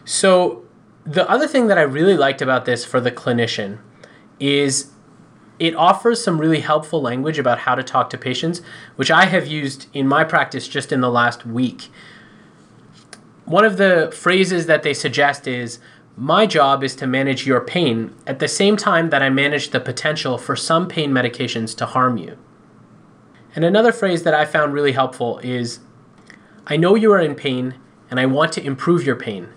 So 0.04 0.66
the 1.06 1.30
other 1.30 1.48
thing 1.48 1.68
that 1.68 1.78
I 1.78 1.84
really 1.84 2.16
liked 2.16 2.42
about 2.42 2.66
this 2.66 2.86
for 2.86 3.00
the 3.00 3.12
clinician 3.12 3.80
is 4.40 4.92
it 5.60 5.76
offers 5.76 6.24
some 6.24 6.40
really 6.40 6.62
helpful 6.62 7.02
language 7.02 7.38
about 7.38 7.60
how 7.60 7.76
to 7.76 7.84
talk 7.84 8.10
to 8.12 8.18
patients, 8.18 8.62
which 8.96 9.12
I 9.12 9.26
have 9.26 9.46
used 9.46 9.88
in 9.94 10.08
my 10.08 10.24
practice 10.24 10.68
just 10.68 10.92
in 10.92 11.02
the 11.02 11.10
last 11.12 11.46
week. 11.46 11.90
One 13.46 13.66
of 13.66 13.78
the 13.78 14.12
phrases 14.16 14.68
that 14.68 14.84
they 14.84 14.94
suggest 14.94 15.48
is 15.48 15.80
My 16.16 16.46
job 16.46 16.84
is 16.84 16.96
to 16.98 17.08
manage 17.08 17.48
your 17.48 17.62
pain 17.62 18.14
at 18.28 18.40
the 18.40 18.48
same 18.48 18.78
time 18.78 19.10
that 19.10 19.22
I 19.22 19.30
manage 19.30 19.70
the 19.70 19.80
potential 19.80 20.38
for 20.38 20.56
some 20.56 20.88
pain 20.88 21.12
medications 21.12 21.76
to 21.78 21.86
harm 21.86 22.18
you. 22.18 22.38
And 23.56 23.66
another 23.66 23.92
phrase 23.92 24.24
that 24.24 24.34
I 24.34 24.46
found 24.46 24.74
really 24.74 24.92
helpful 24.92 25.40
is 25.40 25.80
I 26.68 26.78
know 26.78 26.96
you 26.96 27.12
are 27.12 27.20
in 27.20 27.36
pain 27.36 27.76
and 28.12 28.20
I 28.20 28.26
want 28.26 28.54
to 28.54 28.64
improve 28.64 29.06
your 29.06 29.16
pain, 29.16 29.50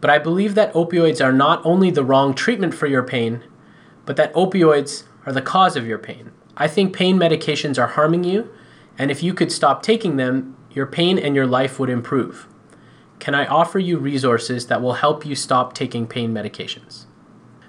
but 0.00 0.10
I 0.10 0.18
believe 0.18 0.54
that 0.54 0.72
opioids 0.72 1.24
are 1.24 1.32
not 1.32 1.64
only 1.64 1.90
the 1.90 2.04
wrong 2.04 2.34
treatment 2.34 2.74
for 2.74 2.86
your 2.86 3.02
pain, 3.02 3.42
but 4.06 4.16
that 4.16 4.32
opioids 4.34 5.04
are 5.26 5.32
the 5.32 5.42
cause 5.42 5.76
of 5.76 5.86
your 5.86 5.98
pain. 5.98 6.30
I 6.56 6.68
think 6.68 6.94
pain 6.94 7.18
medications 7.18 7.78
are 7.78 7.88
harming 7.88 8.24
you, 8.24 8.50
and 8.96 9.10
if 9.10 9.22
you 9.22 9.34
could 9.34 9.52
stop 9.52 9.82
taking 9.82 10.16
them, 10.16 10.56
your 10.72 10.86
pain 10.86 11.18
and 11.18 11.34
your 11.34 11.46
life 11.46 11.78
would 11.78 11.90
improve. 11.90 12.46
Can 13.18 13.34
I 13.34 13.46
offer 13.46 13.78
you 13.78 13.98
resources 13.98 14.66
that 14.66 14.80
will 14.80 14.94
help 14.94 15.26
you 15.26 15.34
stop 15.34 15.72
taking 15.72 16.06
pain 16.06 16.32
medications? 16.32 17.06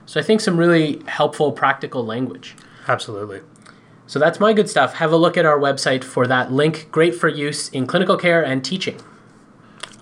So 0.06 0.20
I 0.20 0.24
think 0.24 0.42
some 0.42 0.58
really 0.58 1.02
helpful 1.08 1.52
practical 1.52 2.06
language. 2.06 2.56
Absolutely. 2.88 3.42
So 4.08 4.18
that's 4.18 4.40
my 4.40 4.54
good 4.54 4.70
stuff. 4.70 4.96
Have 4.96 5.12
a 5.12 5.18
look 5.18 5.38
at 5.38 5.46
our 5.46 5.60
website 5.60 6.04
for 6.04 6.26
that 6.26 6.52
link. 6.52 6.88
Great 6.92 7.14
for 7.14 7.28
use 7.28 7.70
in 7.70 7.86
clinical 7.86 8.18
care 8.18 8.44
and 8.44 8.66
teaching. 8.66 9.00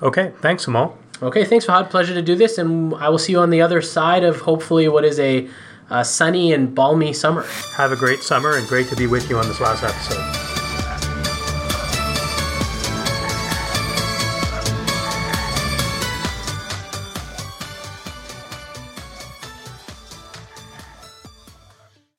Okay, 0.02 0.32
thanks, 0.42 0.66
Amol. 0.66 0.96
Okay, 1.22 1.46
thanks, 1.46 1.66
Fahad. 1.66 1.90
Pleasure 1.90 2.14
to 2.14 2.22
do 2.22 2.36
this, 2.36 2.58
and 2.58 2.94
I 2.96 3.10
will 3.10 3.18
see 3.18 3.32
you 3.32 3.40
on 3.40 3.50
the 3.50 3.62
other 3.62 3.82
side 3.82 4.24
of 4.24 4.42
hopefully 4.42 4.88
what 4.88 5.04
is 5.04 5.20
a, 5.20 5.50
a 5.90 6.06
sunny 6.06 6.54
and 6.54 6.76
balmy 6.76 7.14
summer. 7.14 7.44
Have 7.76 7.92
a 7.92 7.96
great 7.96 8.20
summer 8.20 8.56
and 8.56 8.68
great 8.68 8.88
to 8.90 8.96
be 8.96 9.08
with 9.08 9.30
you 9.30 9.38
on 9.38 9.48
this 9.48 9.60
last 9.60 9.84
episode. 9.84 10.47